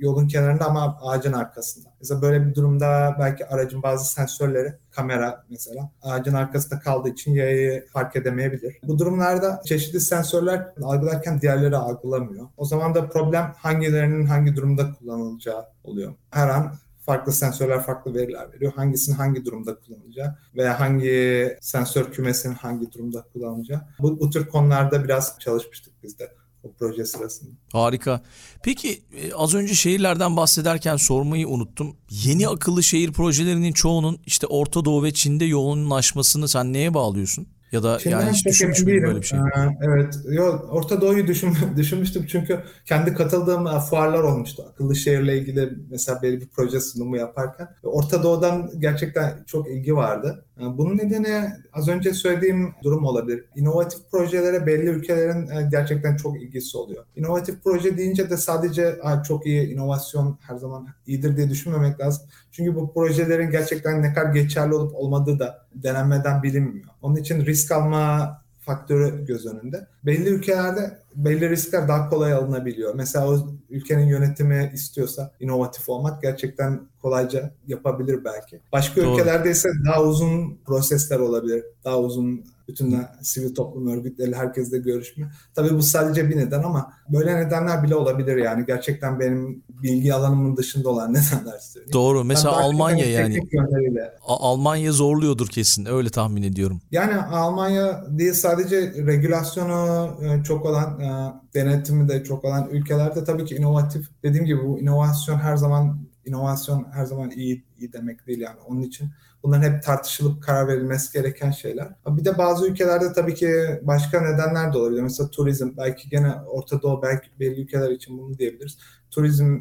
yolun 0.01 0.29
kenarında 0.29 0.65
ama 0.65 0.99
ağacın 1.03 1.33
arkasında. 1.33 1.89
Mesela 2.01 2.23
böyle 2.23 2.47
bir 2.47 2.55
durumda 2.55 3.17
belki 3.21 3.47
aracın 3.47 3.83
bazı 3.83 4.13
sensörleri 4.13 4.75
kamera 4.97 5.45
mesela 5.51 5.91
ağacın 6.03 6.35
arkasında 6.35 6.81
kaldığı 6.81 7.09
için 7.09 7.35
yayayı 7.35 7.87
fark 7.93 8.17
edemeyebilir. 8.17 8.77
Bu 8.87 8.99
durumlarda 8.99 9.63
çeşitli 9.67 10.01
sensörler 10.01 10.69
algılarken 10.83 11.41
diğerleri 11.41 11.77
algılamıyor. 11.77 12.49
O 12.57 12.65
zaman 12.65 12.95
da 12.95 13.09
problem 13.09 13.53
hangilerinin 13.59 14.27
hangi 14.27 14.57
durumda 14.57 14.93
kullanılacağı 14.93 15.65
oluyor. 15.85 16.15
Her 16.31 16.49
an 16.49 16.73
farklı 17.01 17.33
sensörler 17.33 17.83
farklı 17.83 18.15
veriler 18.15 18.53
veriyor. 18.53 18.73
Hangisinin 18.77 19.17
hangi 19.17 19.45
durumda 19.45 19.75
kullanılacağı 19.79 20.37
veya 20.57 20.81
hangi 20.81 21.57
sensör 21.61 22.13
kümesinin 22.13 22.55
hangi 22.55 22.93
durumda 22.93 23.25
kullanılacağı. 23.33 23.81
Bu, 23.99 24.21
bu 24.21 24.31
tür 24.31 24.47
konularda 24.49 25.05
biraz 25.05 25.39
çalışmıştık 25.41 26.03
biz 26.03 26.19
de 26.19 26.29
o 26.67 26.73
proje 26.79 27.05
sırasında. 27.05 27.51
Harika. 27.73 28.21
Peki 28.65 28.89
e, 29.17 29.33
az 29.33 29.55
önce 29.55 29.75
şehirlerden 29.75 30.37
bahsederken 30.37 30.97
sormayı 30.97 31.49
unuttum. 31.49 31.97
Yeni 32.11 32.49
akıllı 32.49 32.83
şehir 32.83 33.13
projelerinin 33.13 33.73
çoğunun 33.73 34.19
işte 34.27 34.47
Orta 34.47 34.85
Doğu 34.85 35.05
ve 35.05 35.13
Çin'de 35.13 35.45
yoğunlaşmasını 35.45 36.49
sen 36.49 36.73
neye 36.73 36.95
bağlıyorsun? 36.95 37.47
Ya 37.73 37.83
da 37.83 37.99
Çin'den 37.99 38.21
yani 38.21 38.33
hiç 38.33 38.47
düşünmüş 38.47 38.81
müydün 38.83 39.03
böyle 39.09 39.19
bir 39.21 39.27
şey? 39.27 39.39
Aa, 39.39 39.45
ee, 39.47 39.75
evet. 39.83 40.15
Yo, 40.31 40.45
Orta 40.71 41.01
Doğu'yu 41.01 41.27
düşün, 41.27 41.55
düşünmüştüm 41.77 42.27
çünkü 42.31 42.61
kendi 42.85 43.15
katıldığım 43.15 43.67
e, 43.67 43.81
fuarlar 43.81 44.23
olmuştu. 44.23 44.65
Akıllı 44.73 44.97
şehirle 44.97 45.39
ilgili 45.39 45.71
mesela 45.91 46.23
belli 46.23 46.41
bir 46.41 46.49
proje 46.49 46.81
sunumu 46.81 47.17
yaparken. 47.17 47.69
Orta 47.83 48.23
Doğu'dan 48.23 48.71
gerçekten 48.79 49.45
çok 49.47 49.71
ilgi 49.71 49.95
vardı. 49.97 50.46
Ee, 50.61 50.79
bunun 50.79 50.97
nedeni 50.99 51.51
az 51.73 51.89
önce 51.89 52.15
söylediğim 52.15 52.75
durum 52.83 53.05
olabilir. 53.05 53.45
İnovatif 53.57 54.01
projelere 54.11 54.67
belli 54.67 54.87
ülkelerin 54.87 55.47
e, 55.49 55.69
gerçekten 55.71 56.17
çok 56.17 56.43
ilgisi 56.43 56.77
oluyor. 56.79 57.05
İnovatif 57.17 57.55
proje 57.65 57.97
deyince 57.99 58.31
de 58.31 58.37
sadece 58.37 58.97
çok 59.29 59.47
iyi 59.47 59.69
inovasyon 59.73 60.39
her 60.41 60.57
zaman 60.57 60.87
iyidir 61.07 61.37
diye 61.37 61.51
düşünmemek 61.51 62.01
lazım. 62.01 62.27
Çünkü 62.53 62.75
bu 62.75 62.95
projelerin 62.95 63.51
gerçekten 63.51 64.03
ne 64.03 64.13
kadar 64.15 64.33
geçerli 64.33 64.75
olup 64.75 64.95
olmadığı 64.95 65.39
da 65.39 65.67
denenmeden 65.75 66.43
bilinmiyor. 66.43 66.89
Onun 67.03 67.17
için 67.17 67.47
risk 67.47 67.73
alma 67.73 68.31
faktörü 68.67 69.25
göz 69.27 69.47
önünde. 69.47 69.87
Belli 70.07 70.29
ülkelerde 70.29 70.99
belli 71.15 71.49
riskler 71.51 71.89
daha 71.89 72.11
kolay 72.11 72.33
alınabiliyor. 72.33 72.95
Mesela 72.95 73.29
o 73.29 73.37
ülkenin 73.71 74.07
yönetimi 74.07 74.71
istiyorsa 74.75 75.31
inovatif 75.41 75.89
olmak 75.89 76.23
gerçekten 76.23 76.81
kolayca 77.03 77.51
yapabilir 77.67 78.25
belki. 78.25 78.61
Başka 78.73 79.01
Doğru. 79.03 79.13
ülkelerde 79.15 79.51
ise 79.51 79.69
daha 79.89 80.03
uzun 80.05 80.59
prosesler 80.67 81.19
olabilir. 81.19 81.65
Daha 81.85 82.01
uzun 82.01 82.45
bütün 82.69 82.97
sivil 83.23 83.55
toplum 83.55 83.87
örgütleri 83.89 84.35
herkesle 84.35 84.79
görüşme. 84.79 85.31
Tabii 85.55 85.71
bu 85.75 85.83
sadece 85.83 86.29
bir 86.31 86.37
neden 86.37 86.63
ama 86.63 86.93
böyle 87.09 87.37
nedenler 87.37 87.83
bile 87.83 87.95
olabilir 87.95 88.37
yani. 88.37 88.65
Gerçekten 88.67 89.21
benim 89.21 89.63
bilgi 89.83 90.15
alanımın 90.15 90.57
dışında 90.57 90.89
olan 90.89 91.11
nedenler 91.15 91.59
söyleyeyim. 91.59 91.93
Doğru. 91.93 92.25
Mesela 92.25 92.57
Almanya 92.61 93.05
hani 93.23 93.35
yani. 93.53 94.01
Almanya 94.27 94.93
zorluyordur 94.93 95.49
kesin. 95.49 95.87
Öyle 95.91 96.11
tahmin 96.11 96.43
ediyorum. 96.43 96.81
Yani 96.91 97.15
Almanya 97.17 98.05
değil 98.19 98.33
sadece 98.33 98.81
regülasyonu 99.07 100.11
e, 100.25 100.43
çok 100.45 100.65
olan, 100.67 101.01
e, 101.01 101.33
denetimi 101.55 102.09
de 102.09 102.25
çok 102.25 102.45
olan 102.45 102.69
ülkelerde 102.71 103.25
tabii 103.25 103.45
ki 103.45 103.55
inovatif. 103.57 104.07
Dediğim 104.23 104.45
gibi 104.47 104.67
bu 104.67 104.81
inovasyon 104.81 105.39
her 105.39 105.57
zaman 105.57 105.99
inovasyon 106.25 106.87
her 106.93 107.05
zaman 107.05 107.31
iyi, 107.31 107.65
iyi 107.79 107.93
demek 107.93 108.27
değil 108.27 108.41
yani. 108.41 108.57
Onun 108.69 108.83
için 108.83 109.09
Bunlar 109.47 109.63
hep 109.63 109.83
tartışılıp 109.85 110.43
karar 110.43 110.69
verilmesi 110.69 111.13
gereken 111.13 111.51
şeyler. 111.51 111.89
Bir 112.09 112.25
de 112.25 112.39
bazı 112.39 112.67
ülkelerde 112.69 113.13
tabii 113.15 113.35
ki 113.35 113.51
başka 113.83 114.21
nedenler 114.21 114.73
de 114.73 114.79
olabilir. 114.79 115.01
Mesela 115.03 115.31
turizm 115.31 115.73
belki 115.77 116.09
gene 116.09 116.35
Orta 116.47 116.83
Doğu 116.83 117.03
belki 117.03 117.29
belli 117.41 117.61
ülkeler 117.63 117.91
için 117.91 118.19
bunu 118.19 118.39
diyebiliriz. 118.39 118.79
Turizm 119.11 119.59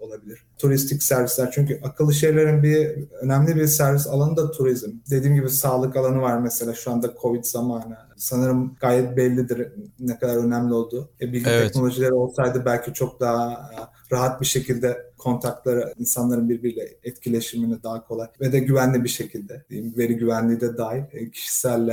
olabilir. 0.00 0.42
Turistik 0.58 1.02
servisler 1.02 1.50
çünkü 1.50 1.80
akıllı 1.82 2.14
şehirlerin 2.14 2.62
bir 2.62 2.92
önemli 3.20 3.56
bir 3.56 3.66
servis 3.66 4.06
alanı 4.06 4.36
da 4.36 4.50
turizm. 4.50 4.90
Dediğim 5.10 5.34
gibi 5.36 5.48
sağlık 5.50 5.96
alanı 5.96 6.20
var 6.22 6.38
mesela 6.38 6.74
şu 6.74 6.90
anda 6.90 7.14
Covid 7.22 7.44
zamanı. 7.44 7.96
Sanırım 8.16 8.76
gayet 8.80 9.16
bellidir 9.16 9.72
ne 9.98 10.18
kadar 10.18 10.36
önemli 10.36 10.74
olduğu. 10.74 11.10
E, 11.20 11.32
bilgi 11.32 11.50
evet. 11.50 11.62
teknolojileri 11.64 12.12
olsaydı 12.14 12.62
belki 12.66 12.92
çok 12.92 13.20
daha 13.20 13.52
e, 13.52 13.74
rahat 14.16 14.40
bir 14.40 14.46
şekilde 14.46 15.12
kontakları, 15.18 15.94
insanların 15.98 16.48
birbiriyle 16.48 16.88
etkileşimini 17.02 17.82
daha 17.82 18.04
kolay 18.06 18.26
ve 18.40 18.52
de 18.52 18.58
güvenli 18.58 19.04
bir 19.04 19.08
şekilde 19.08 19.64
diyeyim, 19.70 19.94
veri 19.96 20.16
güvenliği 20.16 20.60
de 20.60 20.76
dahil, 20.76 21.02
e, 21.12 21.30
kişisel 21.30 21.90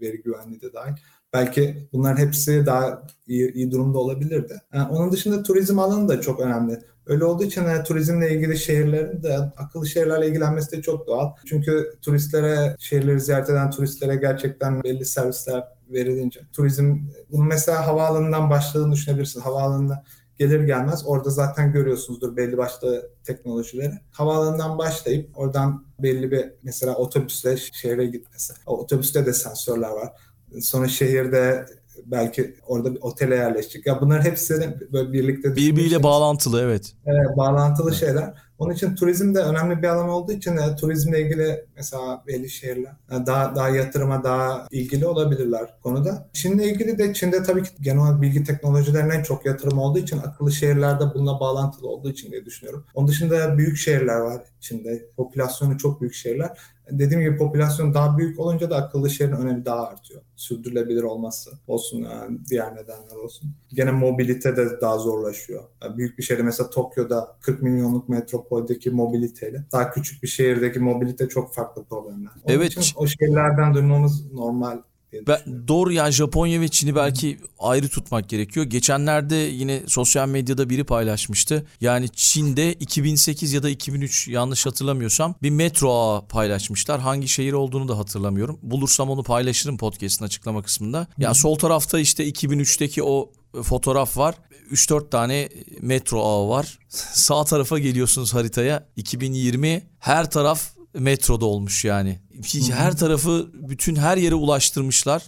veri 0.00 0.22
güvenliği 0.22 0.60
de 0.60 0.72
dahil 0.72 0.92
Belki 1.34 1.88
bunların 1.92 2.16
hepsi 2.16 2.66
daha 2.66 3.02
iyi, 3.26 3.52
iyi 3.52 3.70
durumda 3.70 3.98
olabilirdi. 3.98 4.62
Yani 4.74 4.88
onun 4.88 5.12
dışında 5.12 5.42
turizm 5.42 5.78
alanı 5.78 6.08
da 6.08 6.20
çok 6.20 6.40
önemli. 6.40 6.80
Öyle 7.06 7.24
olduğu 7.24 7.44
için 7.44 7.62
yani, 7.62 7.78
e, 7.80 7.82
turizmle 7.82 8.34
ilgili 8.34 8.58
şehirlerin 8.58 9.22
de 9.22 9.36
akıllı 9.38 9.86
şehirlerle 9.86 10.28
ilgilenmesi 10.28 10.76
de 10.76 10.82
çok 10.82 11.06
doğal. 11.06 11.30
Çünkü 11.46 11.94
turistlere, 12.02 12.76
şehirleri 12.78 13.20
ziyaret 13.20 13.50
eden 13.50 13.70
turistlere 13.70 14.16
gerçekten 14.16 14.82
belli 14.82 15.04
servisler 15.04 15.64
verilince. 15.90 16.40
Turizm, 16.52 16.96
bunu 17.32 17.44
mesela 17.44 17.86
havaalanından 17.86 18.50
başladığını 18.50 18.92
düşünebilirsin. 18.92 19.40
Havaalanına 19.40 20.04
gelir 20.38 20.60
gelmez 20.64 21.02
orada 21.06 21.30
zaten 21.30 21.72
görüyorsunuzdur 21.72 22.36
belli 22.36 22.58
başlı 22.58 23.10
teknolojileri. 23.24 23.92
Havaalanından 24.10 24.78
başlayıp 24.78 25.38
oradan 25.38 25.84
belli 26.02 26.30
bir 26.30 26.44
mesela 26.62 26.94
otobüsle 26.94 27.56
şehre 27.56 28.06
gitmesi. 28.06 28.52
O 28.66 28.78
otobüste 28.80 29.26
de 29.26 29.32
sensörler 29.32 29.88
var 29.90 30.12
Sonra 30.60 30.88
şehirde 30.88 31.66
belki 32.06 32.56
orada 32.66 32.94
bir 32.94 32.98
otele 33.00 33.34
yerleştik. 33.34 33.86
Ya 33.86 34.00
bunların 34.00 34.24
hepsi 34.24 34.74
böyle 34.92 35.12
birlikte 35.12 35.56
birbiriyle 35.56 35.88
şey. 35.94 36.02
bağlantılı 36.02 36.62
evet. 36.62 36.92
Evet, 37.06 37.36
bağlantılı 37.36 37.88
evet. 37.88 38.00
şeyler. 38.00 38.34
Onun 38.58 38.74
için 38.74 38.94
turizm 38.94 39.34
de 39.34 39.38
önemli 39.38 39.82
bir 39.82 39.88
alan 39.88 40.08
olduğu 40.08 40.32
için 40.32 40.56
de 40.56 40.76
turizmle 40.76 41.20
ilgili 41.22 41.64
mesela 41.76 42.24
belli 42.26 42.50
şehirler 42.50 42.92
daha 43.26 43.54
daha 43.56 43.68
yatırıma 43.68 44.24
daha 44.24 44.66
ilgili 44.70 45.06
olabilirler 45.06 45.68
konuda. 45.82 46.28
Çin'le 46.32 46.58
ilgili 46.58 46.98
de 46.98 47.14
Çin'de 47.14 47.42
tabii 47.42 47.62
ki 47.62 47.68
genel 47.80 47.98
olarak 48.02 48.22
bilgi 48.22 48.44
teknolojilerine 48.44 49.14
en 49.14 49.22
çok 49.22 49.46
yatırım 49.46 49.78
olduğu 49.78 49.98
için 49.98 50.18
akıllı 50.18 50.52
şehirlerde 50.52 51.04
bununla 51.14 51.40
bağlantılı 51.40 51.88
olduğu 51.88 52.10
için 52.10 52.30
diye 52.32 52.44
düşünüyorum. 52.44 52.84
Onun 52.94 53.08
dışında 53.08 53.58
büyük 53.58 53.76
şehirler 53.76 54.20
var 54.20 54.42
Çin'de. 54.60 55.08
Popülasyonu 55.16 55.78
çok 55.78 56.00
büyük 56.00 56.14
şehirler 56.14 56.52
dediğim 56.90 57.22
gibi 57.22 57.36
popülasyon 57.36 57.94
daha 57.94 58.18
büyük 58.18 58.40
olunca 58.40 58.70
da 58.70 58.76
akıllı 58.76 59.10
şehrin 59.10 59.32
önemi 59.32 59.64
daha 59.64 59.86
artıyor. 59.86 60.20
Sürdürülebilir 60.36 61.02
olması 61.02 61.50
olsun 61.66 61.98
yani 62.02 62.36
e, 62.40 62.44
diğer 62.50 62.76
nedenler 62.76 63.16
olsun. 63.24 63.50
Gene 63.72 63.92
mobilite 63.92 64.56
de 64.56 64.80
daha 64.80 64.98
zorlaşıyor. 64.98 65.62
Yani 65.82 65.94
e, 65.94 65.98
büyük 65.98 66.18
bir 66.18 66.22
şehirde 66.22 66.42
mesela 66.42 66.70
Tokyo'da 66.70 67.36
40 67.40 67.62
milyonluk 67.62 68.08
metropoldeki 68.08 68.90
mobiliteyle 68.90 69.64
daha 69.72 69.90
küçük 69.90 70.22
bir 70.22 70.28
şehirdeki 70.28 70.78
mobilite 70.80 71.28
çok 71.28 71.54
farklı 71.54 71.84
problemler. 71.84 72.32
Onun 72.44 72.54
evet. 72.56 72.66
için 72.78 72.82
o 72.96 73.06
şehirlerden 73.06 73.74
dönmemiz 73.74 74.32
normal 74.32 74.78
ben, 75.12 75.68
doğru 75.68 75.92
yani 75.92 76.10
Japonya 76.12 76.60
ve 76.60 76.68
Çin'i 76.68 76.94
belki 76.96 77.38
ayrı 77.58 77.88
tutmak 77.88 78.28
gerekiyor. 78.28 78.66
Geçenlerde 78.66 79.36
yine 79.36 79.82
sosyal 79.86 80.28
medyada 80.28 80.70
biri 80.70 80.84
paylaşmıştı. 80.84 81.66
Yani 81.80 82.08
Çin'de 82.08 82.72
2008 82.72 83.52
ya 83.52 83.62
da 83.62 83.68
2003 83.70 84.28
yanlış 84.28 84.66
hatırlamıyorsam 84.66 85.34
bir 85.42 85.50
metro 85.50 85.90
ağı 85.90 86.28
paylaşmışlar. 86.28 87.00
Hangi 87.00 87.28
şehir 87.28 87.52
olduğunu 87.52 87.88
da 87.88 87.98
hatırlamıyorum. 87.98 88.58
Bulursam 88.62 89.10
onu 89.10 89.22
paylaşırım 89.22 89.76
podcast'in 89.78 90.24
açıklama 90.24 90.62
kısmında. 90.62 90.98
Ya 90.98 91.06
yani 91.18 91.34
sol 91.34 91.54
tarafta 91.58 91.98
işte 92.00 92.28
2003'teki 92.30 93.02
o 93.02 93.32
fotoğraf 93.62 94.16
var. 94.18 94.34
3-4 94.72 95.10
tane 95.10 95.48
metro 95.80 96.20
ağı 96.20 96.48
var. 96.48 96.78
Sağ 97.14 97.44
tarafa 97.44 97.78
geliyorsunuz 97.78 98.34
haritaya. 98.34 98.88
2020 98.96 99.82
her 99.98 100.30
taraf 100.30 100.66
metroda 100.98 101.46
olmuş 101.46 101.84
yani 101.84 102.20
hı 102.38 102.72
her 102.72 102.96
tarafı 102.96 103.46
bütün 103.54 103.96
her 103.96 104.16
yere 104.16 104.34
ulaştırmışlar. 104.34 105.22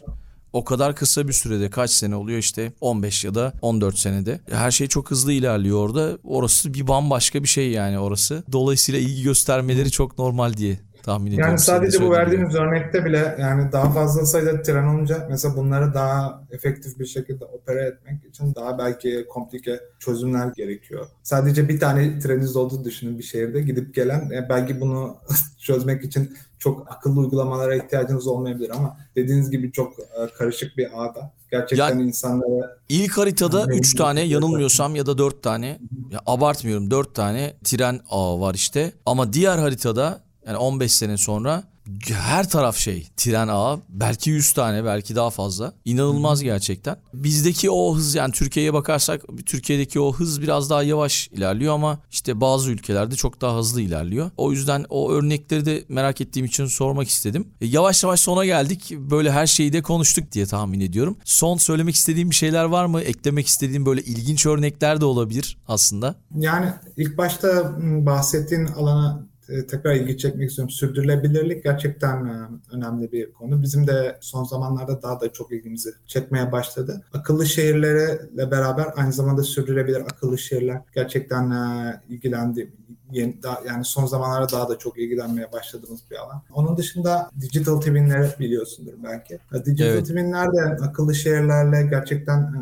O 0.53 0.65
kadar 0.65 0.97
kısa 0.97 1.29
bir 1.29 1.33
sürede 1.33 1.71
kaç 1.71 1.91
sene 1.91 2.17
oluyor 2.17 2.39
işte 2.39 2.73
15 2.81 3.25
ya 3.25 3.35
da 3.35 3.53
14 3.63 3.99
senede. 3.99 4.41
Her 4.51 4.71
şey 4.71 4.87
çok 4.87 5.11
hızlı 5.11 5.33
ilerliyor 5.33 5.79
orada. 5.89 6.19
Orası 6.25 6.75
bir 6.75 6.89
bambaşka 6.89 7.43
bir 7.43 7.49
şey 7.49 7.71
yani 7.71 7.99
orası. 7.99 8.45
Dolayısıyla 8.53 9.01
ilgi 9.01 9.23
göstermeleri 9.23 9.91
çok 9.91 10.19
normal 10.19 10.53
diye 10.53 10.81
Tahmin 11.05 11.27
ediyorum. 11.33 11.49
Yani 11.51 11.59
sadece 11.59 12.03
bu 12.03 12.11
verdiğimiz 12.11 12.55
örnekte 12.55 13.05
bile 13.05 13.37
yani 13.41 13.73
daha 13.73 13.93
fazla 13.93 14.27
sayıda 14.27 14.63
tren 14.63 14.87
olunca 14.87 15.27
mesela 15.31 15.57
bunları 15.57 15.95
daha 15.95 16.45
efektif 16.51 16.99
bir 16.99 17.07
şekilde 17.07 17.45
opera 17.45 17.81
etmek 17.85 18.25
için 18.25 18.55
daha 18.55 18.79
belki 18.79 19.27
komplike 19.29 19.81
çözümler 19.99 20.53
gerekiyor. 20.57 21.07
Sadece 21.23 21.69
bir 21.69 21.81
tane 21.81 22.19
treniniz 22.19 22.57
olduğu 22.57 22.85
düşünün 22.85 23.19
bir 23.19 23.23
şehirde 23.23 23.61
gidip 23.63 23.95
gelen 23.95 24.31
e, 24.31 24.47
belki 24.49 24.81
bunu 24.81 25.17
çözmek 25.67 26.05
için 26.05 26.37
çok 26.59 26.87
akıllı 26.93 27.21
uygulamalara 27.21 27.75
ihtiyacınız 27.75 28.27
olmayabilir 28.27 28.71
ama 28.71 28.97
dediğiniz 29.17 29.51
gibi 29.51 29.73
çok 29.73 29.93
e, 30.01 30.35
karışık 30.39 30.77
bir 30.79 30.89
ağda. 31.05 31.33
Gerçekten 31.51 31.89
yani, 31.89 32.03
insanlara... 32.03 32.79
ilk 32.89 33.19
haritada 33.19 33.65
3 33.75 33.95
tane 33.97 34.21
şey 34.21 34.29
yanılmıyorsam 34.31 34.97
ya 34.97 35.07
da 35.07 35.19
4 35.19 35.43
tane 35.43 35.67
ya 36.11 36.21
abartmıyorum 36.27 36.91
4 36.91 37.15
tane 37.15 37.55
tren 37.65 38.01
ağı 38.11 38.41
var 38.41 38.55
işte 38.55 38.93
ama 39.07 39.33
diğer 39.33 39.59
haritada 39.59 40.21
yani 40.47 40.57
15 40.59 40.93
sene 40.93 41.17
sonra 41.17 41.65
her 42.09 42.51
taraf 42.51 42.77
şey 42.77 43.07
tren 43.17 43.49
ağı 43.49 43.81
belki 43.89 44.31
100 44.31 44.53
tane 44.53 44.85
belki 44.85 45.15
daha 45.17 45.31
fazla 45.31 45.75
inanılmaz 45.85 46.43
gerçekten. 46.43 46.97
Bizdeki 47.15 47.71
o 47.71 47.95
hız 47.97 48.15
yani 48.15 48.33
Türkiye'ye 48.33 48.73
bakarsak 48.75 49.23
Türkiye'deki 49.47 50.01
o 50.01 50.13
hız 50.13 50.43
biraz 50.43 50.71
daha 50.71 50.83
yavaş 50.83 51.29
ilerliyor 51.29 51.75
ama 51.75 51.99
işte 52.11 52.41
bazı 52.41 52.71
ülkelerde 52.71 53.15
çok 53.17 53.41
daha 53.41 53.59
hızlı 53.59 53.81
ilerliyor. 53.83 54.31
O 54.37 54.53
yüzden 54.53 54.85
o 54.89 55.11
örnekleri 55.13 55.67
de 55.67 55.85
merak 55.89 56.21
ettiğim 56.21 56.45
için 56.47 56.67
sormak 56.67 57.09
istedim. 57.09 57.49
E, 57.61 57.67
yavaş 57.67 58.03
yavaş 58.05 58.21
sona 58.21 58.45
geldik 58.45 58.93
böyle 58.99 59.33
her 59.33 59.47
şeyi 59.47 59.73
de 59.73 59.83
konuştuk 59.83 60.33
diye 60.33 60.47
tahmin 60.47 60.81
ediyorum. 60.81 61.17
Son 61.25 61.57
söylemek 61.57 61.95
istediğim 61.95 62.31
bir 62.31 62.35
şeyler 62.35 62.65
var 62.65 62.87
mı? 62.87 63.01
Eklemek 63.01 63.47
istediğim 63.47 63.87
böyle 63.87 64.03
ilginç 64.03 64.47
örnekler 64.47 65.01
de 65.01 65.05
olabilir 65.05 65.59
aslında. 65.69 66.15
Yani 66.39 66.71
ilk 66.97 67.19
başta 67.19 67.73
bahsettiğin 67.83 68.67
alana 68.67 69.30
e, 69.51 69.67
tekrar 69.67 69.95
ilgi 69.95 70.19
çekmek 70.19 70.51
istiyorum. 70.51 70.71
Sürdürülebilirlik 70.71 71.65
gerçekten 71.65 72.25
e, 72.25 72.35
önemli 72.73 73.13
bir 73.13 73.33
konu. 73.33 73.63
Bizim 73.63 73.87
de 73.87 74.19
son 74.21 74.45
zamanlarda 74.45 75.03
daha 75.03 75.21
da 75.21 75.33
çok 75.33 75.53
ilgimizi 75.53 75.91
çekmeye 76.07 76.53
başladı. 76.53 77.03
Akıllı 77.13 77.47
şehirlerle 77.47 78.51
beraber 78.51 78.87
aynı 78.97 79.13
zamanda 79.13 79.43
sürdürülebilir 79.43 80.01
akıllı 80.01 80.39
şehirler 80.39 80.81
gerçekten 80.95 81.51
e, 81.51 81.95
ilgilendi. 82.09 82.73
yeni, 83.13 83.43
daha, 83.43 83.59
yani 83.67 83.85
son 83.85 84.07
zamanlarda 84.07 84.53
daha 84.53 84.69
da 84.69 84.79
çok 84.79 84.99
ilgilenmeye 84.99 85.53
başladığımız 85.53 86.01
bir 86.11 86.17
alan. 86.17 86.43
Onun 86.55 86.77
dışında 86.77 87.31
digital 87.41 87.81
twinleri 87.81 88.29
biliyorsundur 88.41 88.93
belki. 89.05 89.39
Digital 89.65 89.87
evet. 89.87 90.07
twinler 90.07 90.47
de 90.57 90.63
akıllı 90.85 91.15
şehirlerle 91.15 91.87
gerçekten 91.91 92.55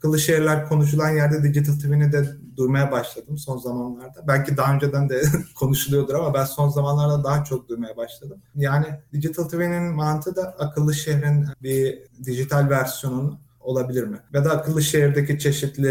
Kılıçerirler 0.00 0.68
konuşulan 0.68 1.10
yerde 1.10 1.42
Digital 1.44 1.72
TV'ni 1.80 2.12
de 2.12 2.24
duymaya 2.56 2.92
başladım 2.92 3.38
son 3.38 3.58
zamanlarda. 3.58 4.24
Belki 4.28 4.56
daha 4.56 4.74
önceden 4.74 5.08
de 5.08 5.22
konuşuluyordur 5.54 6.14
ama 6.14 6.34
ben 6.34 6.44
son 6.44 6.68
zamanlarda 6.68 7.24
daha 7.24 7.44
çok 7.44 7.68
duymaya 7.68 7.96
başladım. 7.96 8.38
Yani 8.54 8.86
Digital 9.12 9.44
TV'nin 9.48 9.82
mantığı 9.82 10.36
da 10.36 10.42
akıllı 10.58 10.94
şehrin 10.94 11.44
bir 11.62 11.98
dijital 12.24 12.70
versiyonunun 12.70 13.38
olabilir 13.60 14.02
mi? 14.06 14.18
Ya 14.32 14.44
da 14.44 14.50
akıllı 14.50 14.82
şehirdeki 14.82 15.38
çeşitli 15.38 15.88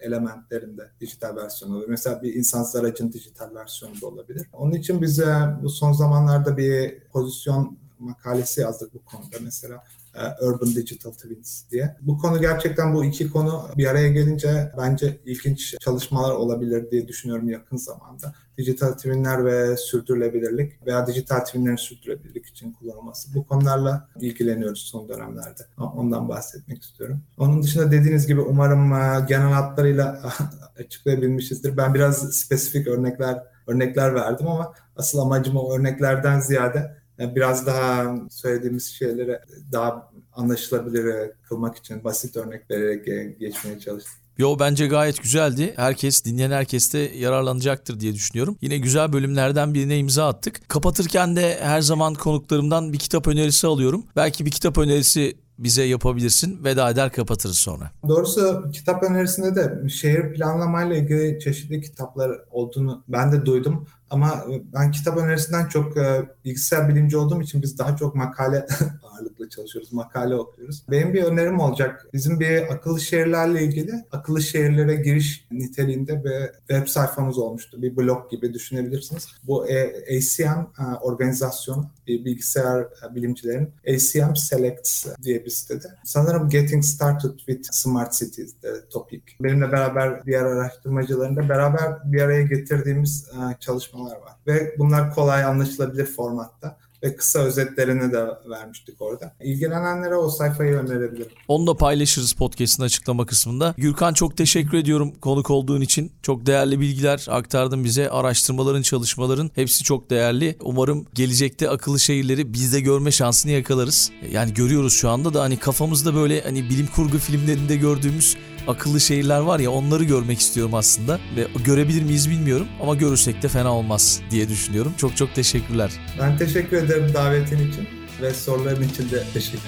elementlerinde 0.00 0.90
dijital 1.00 1.36
versiyonu 1.36 1.74
olabilir. 1.76 1.90
Mesela 1.90 2.22
bir 2.22 2.34
insansız 2.34 2.76
aracın 2.76 3.12
dijital 3.12 3.54
versiyonu 3.54 4.00
da 4.02 4.06
olabilir. 4.06 4.48
Onun 4.52 4.72
için 4.72 5.02
bize 5.02 5.36
bu 5.62 5.70
son 5.70 5.92
zamanlarda 5.92 6.56
bir 6.56 7.00
pozisyon 7.12 7.78
makalesi 7.98 8.60
yazdık 8.60 8.94
bu 8.94 9.04
konuda 9.04 9.36
mesela. 9.40 9.82
E, 10.14 10.44
Urban 10.46 10.68
Digital 10.72 11.10
Twins 11.12 11.62
diye. 11.70 11.96
Bu 12.00 12.18
konu 12.18 12.40
gerçekten 12.40 12.94
bu 12.94 13.04
iki 13.04 13.30
konu 13.30 13.68
bir 13.76 13.86
araya 13.86 14.08
gelince 14.08 14.72
bence 14.78 15.20
ilginç 15.24 15.74
çalışmalar 15.80 16.30
olabilir 16.34 16.90
diye 16.90 17.08
düşünüyorum 17.08 17.48
yakın 17.48 17.76
zamanda. 17.76 18.34
Dijital 18.58 18.92
twinler 18.92 19.44
ve 19.44 19.76
sürdürülebilirlik 19.76 20.86
veya 20.86 21.06
dijital 21.06 21.40
twinlerin 21.44 21.76
sürdürülebilirlik 21.76 22.46
için 22.46 22.72
kullanılması. 22.72 23.34
Bu 23.34 23.46
konularla 23.46 24.08
ilgileniyoruz 24.20 24.80
son 24.80 25.08
dönemlerde. 25.08 25.62
Ondan 25.78 26.28
bahsetmek 26.28 26.82
istiyorum. 26.82 27.20
Onun 27.38 27.62
dışında 27.62 27.90
dediğiniz 27.90 28.26
gibi 28.26 28.40
umarım 28.40 28.92
e, 28.92 29.26
genel 29.28 29.52
hatlarıyla 29.52 30.22
açıklayabilmişizdir. 30.78 31.76
Ben 31.76 31.94
biraz 31.94 32.30
spesifik 32.36 32.86
örnekler 32.88 33.42
örnekler 33.66 34.14
verdim 34.14 34.46
ama 34.48 34.72
asıl 34.96 35.18
amacım 35.18 35.56
o 35.56 35.72
örneklerden 35.76 36.40
ziyade 36.40 36.99
biraz 37.20 37.66
daha 37.66 38.14
söylediğimiz 38.30 38.86
şeylere 38.86 39.44
daha 39.72 40.10
anlaşılabilir 40.32 41.30
kılmak 41.48 41.76
için 41.76 42.04
basit 42.04 42.36
örnek 42.36 42.70
vererek 42.70 43.40
geçmeye 43.40 43.78
çalıştım. 43.78 44.14
Yo 44.38 44.56
bence 44.60 44.86
gayet 44.86 45.22
güzeldi. 45.22 45.72
Herkes 45.76 46.24
dinleyen 46.24 46.50
herkes 46.50 46.92
de 46.92 46.98
yararlanacaktır 46.98 48.00
diye 48.00 48.14
düşünüyorum. 48.14 48.56
Yine 48.60 48.78
güzel 48.78 49.12
bölümlerden 49.12 49.74
birine 49.74 49.98
imza 49.98 50.28
attık. 50.28 50.68
Kapatırken 50.68 51.36
de 51.36 51.58
her 51.60 51.80
zaman 51.80 52.14
konuklarımdan 52.14 52.92
bir 52.92 52.98
kitap 52.98 53.26
önerisi 53.28 53.66
alıyorum. 53.66 54.04
Belki 54.16 54.46
bir 54.46 54.50
kitap 54.50 54.78
önerisi 54.78 55.36
bize 55.58 55.82
yapabilirsin. 55.82 56.64
Veda 56.64 56.90
eder 56.90 57.12
kapatırız 57.12 57.58
sonra. 57.58 57.90
Doğrusu 58.08 58.70
kitap 58.72 59.02
önerisinde 59.02 59.54
de 59.54 59.88
şehir 59.88 60.32
planlamayla 60.32 60.96
ilgili 60.96 61.38
çeşitli 61.44 61.80
kitaplar 61.80 62.30
olduğunu 62.50 63.04
ben 63.08 63.32
de 63.32 63.46
duydum. 63.46 63.86
Ama 64.10 64.44
ben 64.74 64.90
kitap 64.90 65.16
önerisinden 65.18 65.66
çok 65.66 65.96
e, 65.96 66.22
bilgisayar 66.44 66.88
bilimci 66.88 67.16
olduğum 67.16 67.42
için 67.42 67.62
biz 67.62 67.78
daha 67.78 67.96
çok 67.96 68.14
makale 68.14 68.66
ağırlıklı 69.02 69.48
çalışıyoruz, 69.48 69.92
makale 69.92 70.34
okuyoruz. 70.34 70.82
Benim 70.90 71.12
bir 71.14 71.22
önerim 71.24 71.58
olacak. 71.60 72.06
Bizim 72.12 72.40
bir 72.40 72.72
akıllı 72.72 73.00
şehirlerle 73.00 73.64
ilgili 73.64 73.92
akıllı 74.12 74.42
şehirlere 74.42 74.94
giriş 74.94 75.46
niteliğinde 75.50 76.24
bir 76.24 76.60
web 76.76 76.86
sayfamız 76.86 77.38
olmuştu. 77.38 77.82
Bir 77.82 77.96
blog 77.96 78.30
gibi 78.30 78.54
düşünebilirsiniz. 78.54 79.28
Bu 79.46 79.68
e, 79.68 79.94
ACM 80.16 80.58
e, 80.82 80.96
organizasyonu, 81.02 81.90
bir 82.06 82.24
bilgisayar 82.24 82.80
e, 82.80 83.14
bilimcilerin 83.14 83.70
ACM 83.88 84.34
Selects 84.34 85.06
diye 85.22 85.44
bir 85.44 85.50
sitede. 85.50 85.86
Sanırım 86.04 86.48
Getting 86.48 86.84
Started 86.84 87.36
with 87.38 87.66
Smart 87.72 88.12
Cities 88.14 88.62
de 88.62 88.88
topik. 88.92 89.22
Benimle 89.42 89.72
beraber 89.72 90.24
diğer 90.26 90.44
araştırmacıların 90.44 91.36
da 91.36 91.48
beraber 91.48 92.12
bir 92.12 92.20
araya 92.22 92.42
getirdiğimiz 92.42 93.28
e, 93.28 93.40
çalışma 93.60 93.99
anlatmalar 94.00 94.16
var. 94.26 94.32
Ve 94.46 94.74
bunlar 94.78 95.14
kolay 95.14 95.44
anlaşılabilir 95.44 96.04
formatta 96.06 96.78
ve 97.02 97.16
kısa 97.16 97.38
özetlerini 97.38 98.12
de 98.12 98.26
vermiştik 98.50 99.02
orada. 99.02 99.32
İlgilenenlere 99.40 100.14
o 100.14 100.30
sayfayı 100.30 100.72
önerebilirim. 100.74 101.32
Onu 101.48 101.66
da 101.66 101.74
paylaşırız 101.76 102.32
podcast'in 102.32 102.82
açıklama 102.82 103.26
kısmında. 103.26 103.74
Gürkan 103.76 104.12
çok 104.14 104.36
teşekkür 104.36 104.78
ediyorum 104.78 105.12
konuk 105.20 105.50
olduğun 105.50 105.80
için. 105.80 106.12
Çok 106.22 106.46
değerli 106.46 106.80
bilgiler 106.80 107.26
aktardın 107.28 107.84
bize. 107.84 108.10
Araştırmaların, 108.10 108.82
çalışmaların 108.82 109.50
hepsi 109.54 109.84
çok 109.84 110.10
değerli. 110.10 110.56
Umarım 110.60 111.06
gelecekte 111.14 111.70
akıllı 111.70 112.00
şehirleri 112.00 112.52
biz 112.52 112.72
de 112.72 112.80
görme 112.80 113.10
şansını 113.10 113.52
yakalarız. 113.52 114.10
Yani 114.30 114.54
görüyoruz 114.54 114.92
şu 114.92 115.08
anda 115.08 115.34
da 115.34 115.42
hani 115.42 115.56
kafamızda 115.58 116.14
böyle 116.14 116.40
hani 116.40 116.62
bilim 116.64 116.86
kurgu 116.86 117.18
filmlerinde 117.18 117.76
gördüğümüz 117.76 118.36
akıllı 118.70 119.00
şehirler 119.00 119.40
var 119.40 119.60
ya 119.60 119.70
onları 119.70 120.04
görmek 120.04 120.40
istiyorum 120.40 120.74
aslında. 120.74 121.20
Ve 121.36 121.46
görebilir 121.64 122.02
miyiz 122.02 122.30
bilmiyorum 122.30 122.66
ama 122.82 122.94
görürsek 122.94 123.42
de 123.42 123.48
fena 123.48 123.72
olmaz 123.72 124.20
diye 124.30 124.48
düşünüyorum. 124.48 124.92
Çok 124.96 125.16
çok 125.16 125.34
teşekkürler. 125.34 125.90
Ben 126.20 126.38
teşekkür 126.38 126.76
ederim 126.76 127.10
davetin 127.14 127.56
için 127.70 127.88
ve 128.22 128.34
soruların 128.34 128.82
için 128.88 129.10
de 129.10 129.24
teşekkür 129.34 129.60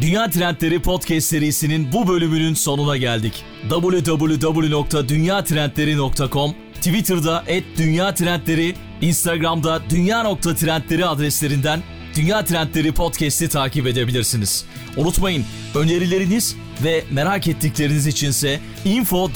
Dünya 0.00 0.30
Trendleri 0.30 0.82
Podcast 0.82 1.26
serisinin 1.26 1.92
bu 1.92 2.08
bölümünün 2.08 2.54
sonuna 2.54 2.96
geldik. 2.96 3.44
www.dünyatrendleri.com, 3.68 6.54
Twitter'da 6.74 7.44
@dünyatrendleri, 7.76 8.74
Instagram'da 9.00 9.82
dünya.trendleri 9.90 11.06
adreslerinden 11.06 11.82
Dünya 12.16 12.44
Trendleri 12.44 12.92
Podcast'i 12.94 13.48
takip 13.48 13.86
edebilirsiniz. 13.86 14.64
Unutmayın 14.96 15.44
önerileriniz 15.74 16.56
ve 16.84 17.04
merak 17.10 17.48
ettikleriniz 17.48 18.06
içinse 18.06 18.60
info 18.84 19.30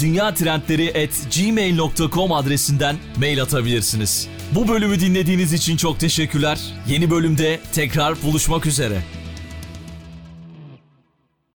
gmail.com 1.36 2.32
adresinden 2.32 2.96
mail 3.16 3.42
atabilirsiniz. 3.42 4.26
Bu 4.54 4.68
bölümü 4.68 5.00
dinlediğiniz 5.00 5.52
için 5.52 5.76
çok 5.76 6.00
teşekkürler. 6.00 6.60
Yeni 6.88 7.10
bölümde 7.10 7.60
tekrar 7.74 8.22
buluşmak 8.22 8.66
üzere. 8.66 9.23